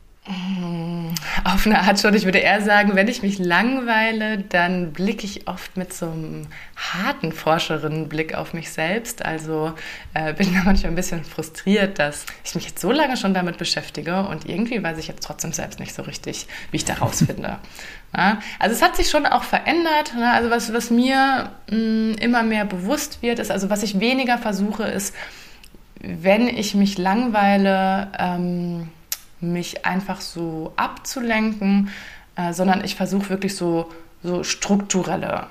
Auf 1.42 1.66
eine 1.66 1.80
Art 1.80 1.98
schon. 1.98 2.14
Ich 2.14 2.24
würde 2.24 2.38
eher 2.38 2.60
sagen, 2.60 2.94
wenn 2.94 3.08
ich 3.08 3.22
mich 3.22 3.40
langweile, 3.40 4.38
dann 4.38 4.92
blicke 4.92 5.26
ich 5.26 5.48
oft 5.48 5.76
mit 5.76 5.92
so 5.92 6.06
einem 6.06 6.46
harten 6.76 7.32
Forscherinnenblick 7.32 8.34
auf 8.34 8.54
mich 8.54 8.70
selbst. 8.70 9.24
Also 9.24 9.72
äh, 10.14 10.32
bin 10.32 10.54
da 10.54 10.62
manchmal 10.62 10.92
ein 10.92 10.94
bisschen 10.94 11.24
frustriert, 11.24 11.98
dass 11.98 12.24
ich 12.44 12.54
mich 12.54 12.66
jetzt 12.66 12.80
so 12.80 12.92
lange 12.92 13.16
schon 13.16 13.34
damit 13.34 13.58
beschäftige 13.58 14.22
und 14.28 14.48
irgendwie 14.48 14.80
weiß 14.80 14.96
ich 14.98 15.08
jetzt 15.08 15.24
trotzdem 15.24 15.52
selbst 15.52 15.80
nicht 15.80 15.92
so 15.92 16.02
richtig, 16.02 16.46
wie 16.70 16.76
ich 16.76 16.84
da 16.84 16.94
rausfinde. 16.94 17.58
Ja? 18.14 18.42
Also 18.58 18.76
es 18.76 18.82
hat 18.82 18.94
sich 18.94 19.08
schon 19.08 19.24
auch 19.24 19.42
verändert. 19.42 20.14
Ne? 20.14 20.30
Also 20.30 20.50
was, 20.50 20.70
was 20.74 20.90
mir 20.90 21.50
mh, 21.70 21.76
mm, 21.78 22.14
immer 22.20 22.42
mehr 22.42 22.66
bewusst 22.66 23.22
wird, 23.22 23.38
ist, 23.38 23.50
also 23.50 23.70
was 23.70 23.82
ich 23.82 24.00
weniger 24.00 24.36
versuche, 24.36 24.82
ist, 24.82 25.14
wenn 25.98 26.46
ich 26.46 26.74
mich 26.74 26.98
langweile, 26.98 28.12
ähm, 28.18 28.90
mich 29.42 29.84
einfach 29.84 30.20
so 30.20 30.72
abzulenken, 30.76 31.90
äh, 32.36 32.52
sondern 32.52 32.84
ich 32.84 32.94
versuche 32.94 33.28
wirklich 33.30 33.56
so, 33.56 33.90
so 34.22 34.44
strukturelle 34.44 35.48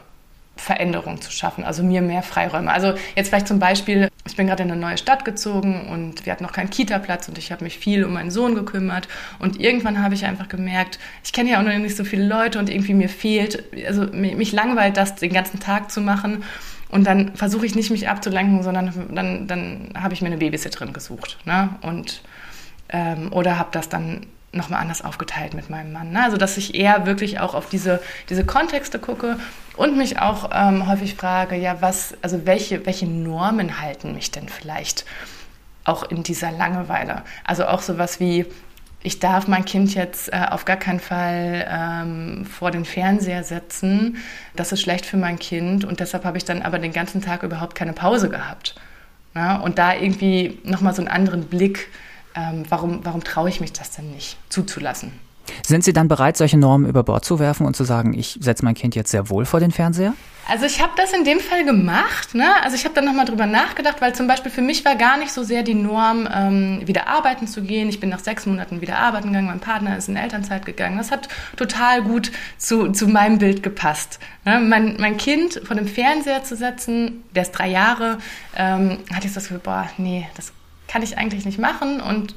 Veränderung 0.62 1.20
zu 1.22 1.32
schaffen, 1.32 1.64
also 1.64 1.82
mir 1.82 2.02
mehr 2.02 2.22
Freiräume. 2.22 2.72
Also 2.72 2.94
jetzt 3.16 3.30
vielleicht 3.30 3.48
zum 3.48 3.58
Beispiel, 3.58 4.10
ich 4.28 4.36
bin 4.36 4.48
gerade 4.48 4.64
in 4.64 4.72
eine 4.72 4.80
neue 4.80 4.98
Stadt 4.98 5.26
gezogen 5.26 5.88
und 5.90 6.26
wir 6.26 6.32
hatten 6.32 6.44
noch 6.44 6.54
keinen 6.54 6.70
Kita-Platz 6.70 7.28
und 7.28 7.38
ich 7.38 7.52
habe 7.52 7.64
mich 7.64 7.80
viel 7.80 8.04
um 8.06 8.14
meinen 8.14 8.30
Sohn 8.30 8.54
gekümmert 8.54 9.08
und 9.40 9.60
irgendwann 9.60 10.04
habe 10.04 10.14
ich 10.14 10.26
einfach 10.26 10.50
gemerkt, 10.50 11.00
ich 11.24 11.34
kenne 11.34 11.52
ja 11.52 11.60
auch 11.60 11.64
noch 11.64 11.76
nicht 11.76 11.96
so 11.96 12.04
viele 12.04 12.28
Leute 12.28 12.60
und 12.60 12.70
irgendwie 12.70 12.94
mir 12.94 13.10
fehlt, 13.10 13.64
also 13.88 14.04
mich 14.04 14.52
langweilt 14.52 14.98
das 14.98 15.16
den 15.16 15.34
ganzen 15.34 15.60
Tag 15.60 15.90
zu 15.90 16.00
machen 16.00 16.44
und 16.90 17.08
dann 17.08 17.36
versuche 17.36 17.66
ich 17.66 17.74
nicht 17.74 17.90
mich 17.90 18.08
abzulenken, 18.08 18.62
sondern 18.62 18.94
dann, 19.16 19.48
dann 19.48 19.94
habe 19.96 20.14
ich 20.14 20.22
mir 20.22 20.28
eine 20.28 20.38
Babysitterin 20.38 20.94
gesucht 20.94 21.40
ne? 21.46 21.70
und 21.82 22.22
ähm, 22.92 23.32
oder 23.32 23.58
habe 23.58 23.70
das 23.72 23.90
dann 23.90 24.28
nochmal 24.54 24.82
anders 24.82 25.04
aufgeteilt 25.04 25.54
mit 25.54 25.70
meinem 25.70 25.94
Mann. 25.94 26.12
Ne? 26.12 26.24
Also 26.24 26.38
dass 26.38 26.58
ich 26.58 26.76
eher 26.76 27.06
wirklich 27.06 27.40
auch 27.40 27.56
auf 27.56 27.70
diese, 27.70 28.02
diese 28.30 28.46
Kontexte 28.46 29.00
gucke 29.00 29.38
und 29.78 29.98
mich 29.98 30.20
auch 30.20 30.50
ähm, 30.54 30.88
häufig 30.88 31.16
frage, 31.16 31.56
ja, 31.56 31.82
was, 31.82 32.16
also 32.22 32.46
welche, 32.46 32.86
welche 32.86 33.08
Normen 33.08 33.82
halten 33.82 34.14
mich 34.14 34.32
denn 34.32 34.50
vielleicht 34.50 35.06
auch 35.86 36.04
in 36.04 36.24
dieser 36.24 36.52
Langeweile? 36.52 37.24
Also 37.46 37.66
auch 37.66 37.82
sowas 37.82 38.20
wie, 38.20 38.46
ich 39.04 39.20
darf 39.20 39.48
mein 39.48 39.64
Kind 39.64 39.96
jetzt 39.96 40.32
äh, 40.34 40.46
auf 40.50 40.66
gar 40.66 40.78
keinen 40.78 41.00
Fall 41.00 41.66
ähm, 41.70 42.46
vor 42.46 42.72
den 42.72 42.84
Fernseher 42.84 43.44
setzen. 43.44 44.18
Das 44.56 44.74
ist 44.74 44.82
schlecht 44.82 45.06
für 45.06 45.18
mein 45.18 45.40
Kind 45.40 45.86
und 45.86 46.02
deshalb 46.02 46.26
habe 46.26 46.38
ich 46.38 46.46
dann 46.46 46.62
aber 46.62 46.78
den 46.78 46.92
ganzen 46.92 47.22
Tag 47.22 47.44
überhaupt 47.44 47.74
keine 47.74 47.94
Pause 47.94 48.30
gehabt. 48.30 48.76
Ja? 49.34 49.56
Und 49.56 49.80
da 49.80 49.96
irgendwie 49.96 50.60
nochmal 50.64 50.94
so 50.94 51.02
einen 51.02 51.10
anderen 51.10 51.46
Blick 51.46 51.88
ähm, 52.36 52.64
warum, 52.70 53.02
warum 53.04 53.24
traue 53.24 53.50
ich 53.50 53.62
mich 53.62 53.74
das 53.74 53.92
denn 53.92 54.12
nicht 54.12 54.38
zuzulassen? 54.50 55.12
Sind 55.66 55.84
Sie 55.84 55.94
dann 55.94 56.08
bereit, 56.08 56.38
solche 56.38 56.58
Normen 56.58 56.88
über 56.88 57.04
Bord 57.04 57.26
zu 57.26 57.40
werfen 57.40 57.66
und 57.66 57.76
zu 57.76 57.84
sagen, 57.84 58.14
ich 58.14 58.38
setze 58.42 58.64
mein 58.64 58.76
Kind 58.76 58.96
jetzt 58.96 59.12
sehr 59.12 59.30
wohl 59.30 59.46
vor 59.46 59.60
den 59.60 59.72
Fernseher? 59.72 60.14
Also 60.48 60.66
ich 60.66 60.82
habe 60.82 60.92
das 60.98 61.14
in 61.14 61.24
dem 61.24 61.40
Fall 61.40 61.64
gemacht. 61.64 62.34
Ne? 62.34 62.50
Also 62.64 62.76
ich 62.76 62.84
habe 62.84 62.96
dann 62.96 63.06
nochmal 63.06 63.26
drüber 63.26 63.46
nachgedacht, 63.46 64.02
weil 64.02 64.14
zum 64.14 64.28
Beispiel 64.28 64.52
für 64.52 64.62
mich 64.62 64.84
war 64.84 64.96
gar 64.96 65.18
nicht 65.18 65.32
so 65.32 65.44
sehr 65.44 65.64
die 65.64 65.76
Norm, 65.76 66.28
ähm, 66.34 66.82
wieder 66.86 67.08
arbeiten 67.08 67.48
zu 67.48 67.62
gehen. 67.62 67.90
Ich 67.90 68.00
bin 68.00 68.10
nach 68.10 68.20
sechs 68.20 68.46
Monaten 68.46 68.82
wieder 68.82 68.98
arbeiten 68.98 69.28
gegangen, 69.28 69.48
mein 69.48 69.60
Partner 69.60 69.98
ist 69.98 70.10
in 70.10 70.16
Elternzeit 70.16 70.66
gegangen. 70.66 70.98
Das 70.98 71.12
hat 71.12 71.30
total 71.56 72.02
gut 72.02 72.32
zu, 72.58 72.92
zu 72.92 73.08
meinem 73.08 73.38
Bild 73.38 73.62
gepasst. 73.64 74.20
Ne? 74.44 74.60
Mein, 74.60 74.98
mein 75.00 75.18
Kind 75.18 75.62
vor 75.64 75.76
dem 75.76 75.88
Fernseher 75.88 76.44
zu 76.44 76.56
setzen, 76.56 77.24
der 77.36 77.44
ist 77.44 77.52
drei 77.52 77.70
Jahre, 77.70 78.18
ähm, 78.58 78.98
hatte 79.14 79.28
ich 79.28 79.34
das 79.34 79.44
Gefühl, 79.44 79.62
boah, 79.64 79.90
nee, 79.98 80.28
das 80.36 80.52
kann 80.92 81.04
ich 81.04 81.18
eigentlich 81.18 81.46
nicht 81.46 81.60
machen. 81.60 82.02
Und 82.02 82.36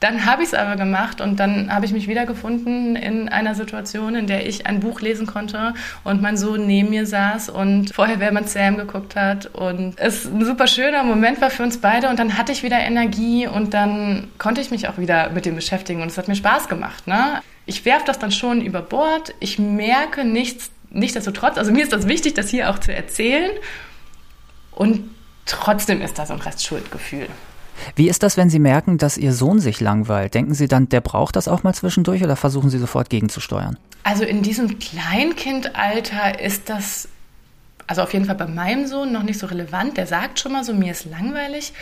dann 0.00 0.24
habe 0.24 0.42
ich 0.42 0.48
es 0.48 0.54
aber 0.54 0.76
gemacht 0.76 1.20
und 1.20 1.38
dann 1.38 1.72
habe 1.72 1.84
ich 1.84 1.92
mich 1.92 2.08
wiedergefunden 2.08 2.96
in 2.96 3.28
einer 3.28 3.54
Situation, 3.54 4.14
in 4.14 4.26
der 4.26 4.46
ich 4.46 4.66
ein 4.66 4.80
Buch 4.80 5.02
lesen 5.02 5.26
konnte 5.26 5.74
und 6.04 6.22
mein 6.22 6.38
Sohn 6.38 6.66
neben 6.66 6.88
mir 6.88 7.04
saß 7.04 7.50
und 7.50 7.94
vorher 7.94 8.16
Feuerwehrmann 8.16 8.46
Sam 8.46 8.78
geguckt 8.78 9.14
hat 9.14 9.46
und 9.54 9.98
es 9.98 10.24
ein 10.24 10.42
super 10.42 10.66
schöner 10.66 11.04
Moment 11.04 11.42
war 11.42 11.50
für 11.50 11.62
uns 11.62 11.78
beide 11.78 12.08
und 12.08 12.18
dann 12.18 12.38
hatte 12.38 12.50
ich 12.50 12.62
wieder 12.62 12.78
Energie 12.78 13.46
und 13.46 13.74
dann 13.74 14.28
konnte 14.38 14.62
ich 14.62 14.70
mich 14.70 14.88
auch 14.88 14.96
wieder 14.96 15.30
mit 15.30 15.44
dem 15.44 15.54
beschäftigen 15.54 16.00
und 16.00 16.08
es 16.08 16.16
hat 16.16 16.28
mir 16.28 16.34
Spaß 16.34 16.68
gemacht. 16.68 17.06
Ne? 17.06 17.42
Ich 17.66 17.84
werfe 17.84 18.06
das 18.06 18.18
dann 18.18 18.32
schon 18.32 18.62
über 18.62 18.80
Bord, 18.80 19.34
ich 19.38 19.58
merke 19.58 20.24
nichts, 20.24 20.70
nichtsdestotrotz, 20.88 21.58
also 21.58 21.72
mir 21.72 21.82
ist 21.82 21.92
das 21.92 22.08
wichtig, 22.08 22.32
das 22.32 22.48
hier 22.48 22.70
auch 22.70 22.78
zu 22.78 22.94
erzählen 22.94 23.50
und 24.72 25.10
trotzdem 25.44 26.00
ist 26.00 26.18
da 26.18 26.24
so 26.24 26.32
ein 26.32 26.40
Restschuldgefühl. 26.40 27.28
Wie 27.96 28.08
ist 28.08 28.22
das, 28.22 28.36
wenn 28.36 28.50
Sie 28.50 28.58
merken, 28.58 28.98
dass 28.98 29.16
Ihr 29.16 29.32
Sohn 29.32 29.60
sich 29.60 29.80
langweilt? 29.80 30.34
Denken 30.34 30.54
Sie 30.54 30.68
dann, 30.68 30.88
der 30.88 31.00
braucht 31.00 31.36
das 31.36 31.48
auch 31.48 31.62
mal 31.62 31.74
zwischendurch 31.74 32.22
oder 32.22 32.36
versuchen 32.36 32.70
Sie 32.70 32.78
sofort 32.78 33.10
gegenzusteuern? 33.10 33.78
Also 34.02 34.24
in 34.24 34.42
diesem 34.42 34.78
Kleinkindalter 34.78 36.40
ist 36.40 36.68
das, 36.70 37.08
also 37.86 38.02
auf 38.02 38.12
jeden 38.12 38.24
Fall 38.24 38.36
bei 38.36 38.46
meinem 38.46 38.86
Sohn 38.86 39.12
noch 39.12 39.22
nicht 39.22 39.38
so 39.38 39.46
relevant. 39.46 39.96
Der 39.96 40.06
sagt 40.06 40.40
schon 40.40 40.52
mal 40.52 40.64
so, 40.64 40.72
mir 40.72 40.92
ist 40.92 41.04
langweilig. 41.04 41.72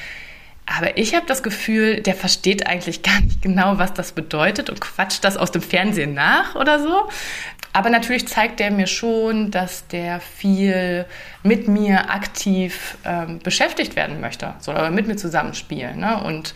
Aber 0.67 0.99
ich 0.99 1.15
habe 1.15 1.25
das 1.27 1.43
Gefühl, 1.43 2.03
der 2.03 2.15
versteht 2.15 2.67
eigentlich 2.67 3.03
gar 3.03 3.21
nicht 3.21 3.43
genau, 3.43 3.79
was 3.79 3.95
das 3.95 4.13
bedeutet 4.13 4.71
und 4.71 4.81
quatscht 4.81 5.25
das 5.25 5.37
aus 5.37 5.51
dem 5.51 5.63
Fernsehen 5.63 6.15
nach 6.15 6.55
oder 6.55 6.83
so. 6.83 7.09
Aber 7.79 7.91
natürlich 7.91 8.27
zeigt 8.27 8.59
der 8.59 8.73
mir 8.73 8.89
schon, 8.89 9.53
dass 9.53 9.87
der 9.87 10.19
viel 10.19 11.07
mit 11.45 11.69
mir 11.69 12.11
aktiv 12.11 12.99
ähm, 13.05 13.39
beschäftigt 13.39 13.95
werden 13.95 14.21
möchte, 14.21 14.55
so, 14.59 14.73
oder 14.73 14.91
mit 14.91 15.07
mir 15.07 15.15
zusammenspielen 15.15 16.01
ne? 16.01 16.21
und 16.25 16.55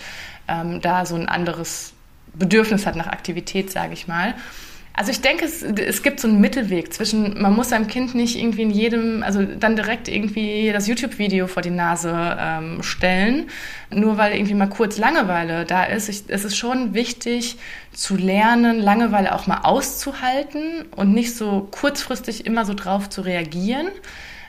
ähm, 0.49 0.81
da 0.81 1.07
so 1.07 1.15
ein 1.15 1.29
anderes 1.29 1.93
Bedürfnis 2.35 2.87
hat 2.87 2.97
nach 2.97 3.07
Aktivität, 3.07 3.71
sage 3.71 3.93
ich 3.93 4.09
mal. 4.09 4.35
Also 4.95 5.11
ich 5.11 5.23
denke, 5.23 5.47
es, 5.47 5.63
es 5.63 6.03
gibt 6.03 6.21
so 6.21 6.29
einen 6.29 6.41
Mittelweg 6.41 6.93
zwischen, 6.93 7.41
man 7.41 7.55
muss 7.55 7.71
seinem 7.71 7.87
Kind 7.87 8.15
nicht 8.15 8.39
irgendwie 8.39 8.63
in 8.63 8.71
jedem, 8.71 9.23
also 9.23 9.43
dann 9.43 9.75
direkt 9.75 10.07
irgendwie 10.07 10.71
das 10.71 10.87
YouTube-Video 10.87 11.47
vor 11.47 11.63
die 11.63 11.71
Nase 11.71 12.37
ähm, 12.39 12.83
stellen, 12.83 13.49
nur 13.91 14.19
weil 14.19 14.35
irgendwie 14.35 14.55
mal 14.55 14.69
kurz 14.69 14.99
Langeweile 14.99 15.65
da 15.65 15.85
ist. 15.85 16.11
Ich, 16.11 16.25
es 16.29 16.45
ist 16.45 16.57
schon 16.57 16.93
wichtig 16.93 17.57
zu 17.93 18.17
lernen, 18.17 18.81
Langeweile 18.81 19.35
auch 19.35 19.47
mal 19.47 19.61
auszuhalten 19.63 20.85
und 20.95 21.15
nicht 21.15 21.35
so 21.35 21.69
kurzfristig 21.71 22.45
immer 22.45 22.67
so 22.67 22.75
drauf 22.75 23.09
zu 23.09 23.23
reagieren. 23.23 23.89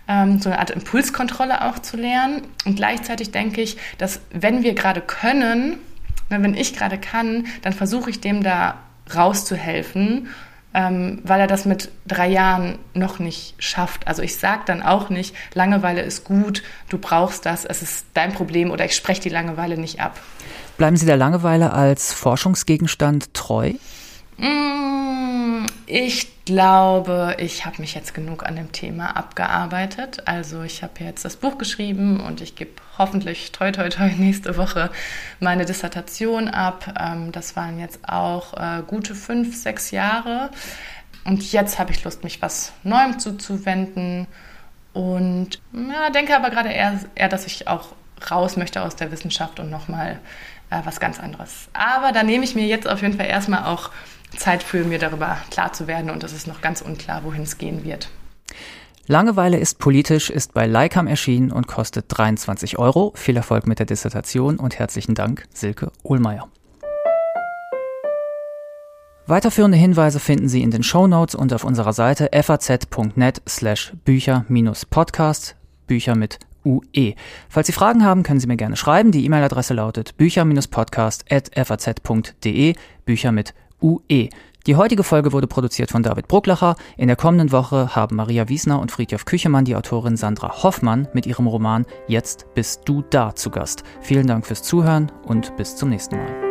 Ähm, 0.10 0.41
so 0.41 0.49
eine 0.49 0.60
Art 0.60 0.71
Impulskontrolle 0.71 1.63
auch 1.69 1.79
zu 1.79 1.95
lernen. 1.95 2.41
Und 2.65 2.75
gleichzeitig 2.75 3.32
denke 3.32 3.62
ich, 3.62 3.77
dass 3.97 4.19
wenn 4.32 4.62
wir 4.62 4.73
gerade 4.73 4.99
können, 4.99 5.79
wenn 6.27 6.53
ich 6.53 6.75
gerade 6.75 6.97
kann, 6.97 7.45
dann 7.62 7.71
versuche 7.71 8.10
ich 8.10 8.19
dem 8.19 8.43
da 8.43 8.79
rauszuhelfen, 9.13 10.27
ähm, 10.73 11.19
weil 11.23 11.39
er 11.39 11.47
das 11.47 11.65
mit 11.65 11.91
drei 12.07 12.29
Jahren 12.29 12.79
noch 12.93 13.19
nicht 13.19 13.55
schafft. 13.59 14.07
Also 14.07 14.21
ich 14.21 14.37
sage 14.37 14.63
dann 14.65 14.81
auch 14.81 15.09
nicht, 15.09 15.35
Langeweile 15.53 16.01
ist 16.01 16.23
gut, 16.23 16.63
du 16.89 16.97
brauchst 16.97 17.45
das, 17.45 17.65
es 17.65 17.81
ist 17.81 18.05
dein 18.13 18.33
Problem 18.33 18.71
oder 18.71 18.85
ich 18.85 18.95
spreche 18.95 19.21
die 19.21 19.29
Langeweile 19.29 19.77
nicht 19.77 19.99
ab. 19.99 20.19
Bleiben 20.77 20.97
Sie 20.97 21.05
der 21.05 21.17
Langeweile 21.17 21.73
als 21.73 22.13
Forschungsgegenstand 22.13 23.33
treu? 23.33 23.73
Mm, 24.43 25.65
ich 25.86 26.43
glaube, 26.43 27.38
ich 27.39 27.65
habe 27.65 27.79
mich 27.79 27.95
jetzt 27.95 28.13
genug 28.13 28.45
an 28.45 28.58
dem 28.58 28.73
Thema 28.73 29.15
abgearbeitet. 29.15 30.23
Also 30.25 30.63
ich 30.63 30.84
habe 30.84 30.93
jetzt 30.99 31.23
das 31.23 31.38
Buch 31.38 31.58
geschrieben 31.58 32.19
und 32.19 32.41
ich 32.41 32.56
gebe 32.56 32.71
hoffentlich 32.97 33.53
toi 33.53 33.71
toi 33.71 33.88
toi 33.88 34.10
nächste 34.17 34.58
Woche 34.58 34.89
meine 35.39 35.63
Dissertation 35.63 36.49
ab. 36.49 36.93
Ähm, 36.99 37.32
das 37.32 37.56
waren 37.56 37.79
jetzt 37.79 37.99
auch 38.08 38.53
äh, 38.56 38.84
gute 38.86 39.15
fünf, 39.15 39.56
sechs 39.56 39.91
Jahre. 39.91 40.49
Und 41.23 41.53
jetzt 41.53 41.79
habe 41.79 41.91
ich 41.91 42.03
Lust, 42.03 42.25
mich 42.25 42.41
was 42.41 42.73
Neuem 42.84 43.19
zuzuwenden. 43.19 44.27
Und 44.91 45.62
ja, 45.71 46.10
denke 46.10 46.36
aber 46.36 46.49
gerade 46.49 46.69
eher, 46.69 46.99
eher, 47.15 47.29
dass 47.29 47.47
ich 47.47 47.69
auch 47.69 47.93
raus 48.29 48.58
möchte 48.58 48.82
aus 48.82 48.97
der 48.97 49.10
Wissenschaft 49.12 49.62
und 49.62 49.69
nochmal 49.69 50.19
äh, 50.69 50.82
was 50.84 50.99
ganz 50.99 51.19
anderes. 51.19 51.69
Aber 51.71 52.12
da 52.12 52.23
nehme 52.23 52.43
ich 52.43 52.56
mir 52.56 52.65
jetzt 52.65 52.88
auf 52.88 53.01
jeden 53.01 53.17
Fall 53.17 53.27
erstmal 53.27 53.63
auch 53.65 53.89
Zeit 54.37 54.63
für, 54.63 54.83
mir 54.83 54.99
darüber 54.99 55.37
klar 55.51 55.73
zu 55.73 55.87
werden 55.87 56.09
und 56.09 56.23
es 56.23 56.33
ist 56.33 56.47
noch 56.47 56.61
ganz 56.61 56.81
unklar, 56.81 57.23
wohin 57.23 57.43
es 57.43 57.57
gehen 57.57 57.83
wird. 57.83 58.09
Langeweile 59.05 59.57
ist 59.57 59.79
politisch, 59.79 60.29
ist 60.29 60.53
bei 60.53 60.65
Leikam 60.65 61.07
erschienen 61.07 61.51
und 61.51 61.67
kostet 61.67 62.05
23 62.07 62.79
Euro. 62.79 63.11
Viel 63.15 63.35
Erfolg 63.35 63.67
mit 63.67 63.79
der 63.79 63.85
Dissertation 63.85 64.57
und 64.57 64.79
herzlichen 64.79 65.13
Dank, 65.13 65.45
Silke 65.53 65.91
Ohlmeier. 66.03 66.47
Weiterführende 69.25 69.77
Hinweise 69.77 70.19
finden 70.19 70.49
Sie 70.49 70.61
in 70.61 70.71
den 70.71 70.83
Show 70.83 71.07
Notes 71.07 71.35
und 71.35 71.53
auf 71.53 71.63
unserer 71.63 71.93
Seite 71.93 72.29
faz.net 72.33 73.41
slash 73.47 73.93
Bücher-Podcast, 74.05 75.55
Bücher 75.87 76.15
mit 76.15 76.39
UE. 76.65 77.13
Falls 77.49 77.67
Sie 77.67 77.73
Fragen 77.73 78.05
haben, 78.05 78.23
können 78.23 78.39
Sie 78.39 78.47
mir 78.47 78.57
gerne 78.57 78.75
schreiben. 78.75 79.11
Die 79.11 79.23
E-Mail-Adresse 79.25 79.73
lautet 79.73 80.17
bücher-podcast.faz.de, 80.17 82.75
Bücher 83.05 83.31
mit 83.31 83.53
UE. 83.83 84.29
Die 84.65 84.77
heutige 84.77 85.03
Folge 85.03 85.33
wurde 85.33 85.47
produziert 85.47 85.91
von 85.91 86.03
David 86.03 86.29
Brucklacher. 86.29 86.77
In 86.95 87.07
der 87.07 87.17
kommenden 87.17 87.51
Woche 87.51 87.95
haben 87.95 88.15
Maria 88.15 88.47
Wiesner 88.47 88.79
und 88.79 88.91
Friedhof 88.91 89.25
Küchemann 89.25 89.65
die 89.65 89.75
Autorin 89.75 90.15
Sandra 90.15 90.63
Hoffmann 90.63 91.09
mit 91.13 91.25
ihrem 91.25 91.47
Roman 91.47 91.85
Jetzt 92.07 92.47
bist 92.55 92.83
du 92.85 93.03
da 93.09 93.35
zu 93.35 93.49
Gast. 93.49 93.83
Vielen 93.99 94.27
Dank 94.27 94.45
fürs 94.47 94.63
Zuhören 94.63 95.11
und 95.25 95.55
bis 95.57 95.75
zum 95.75 95.89
nächsten 95.89 96.15
Mal. 96.15 96.42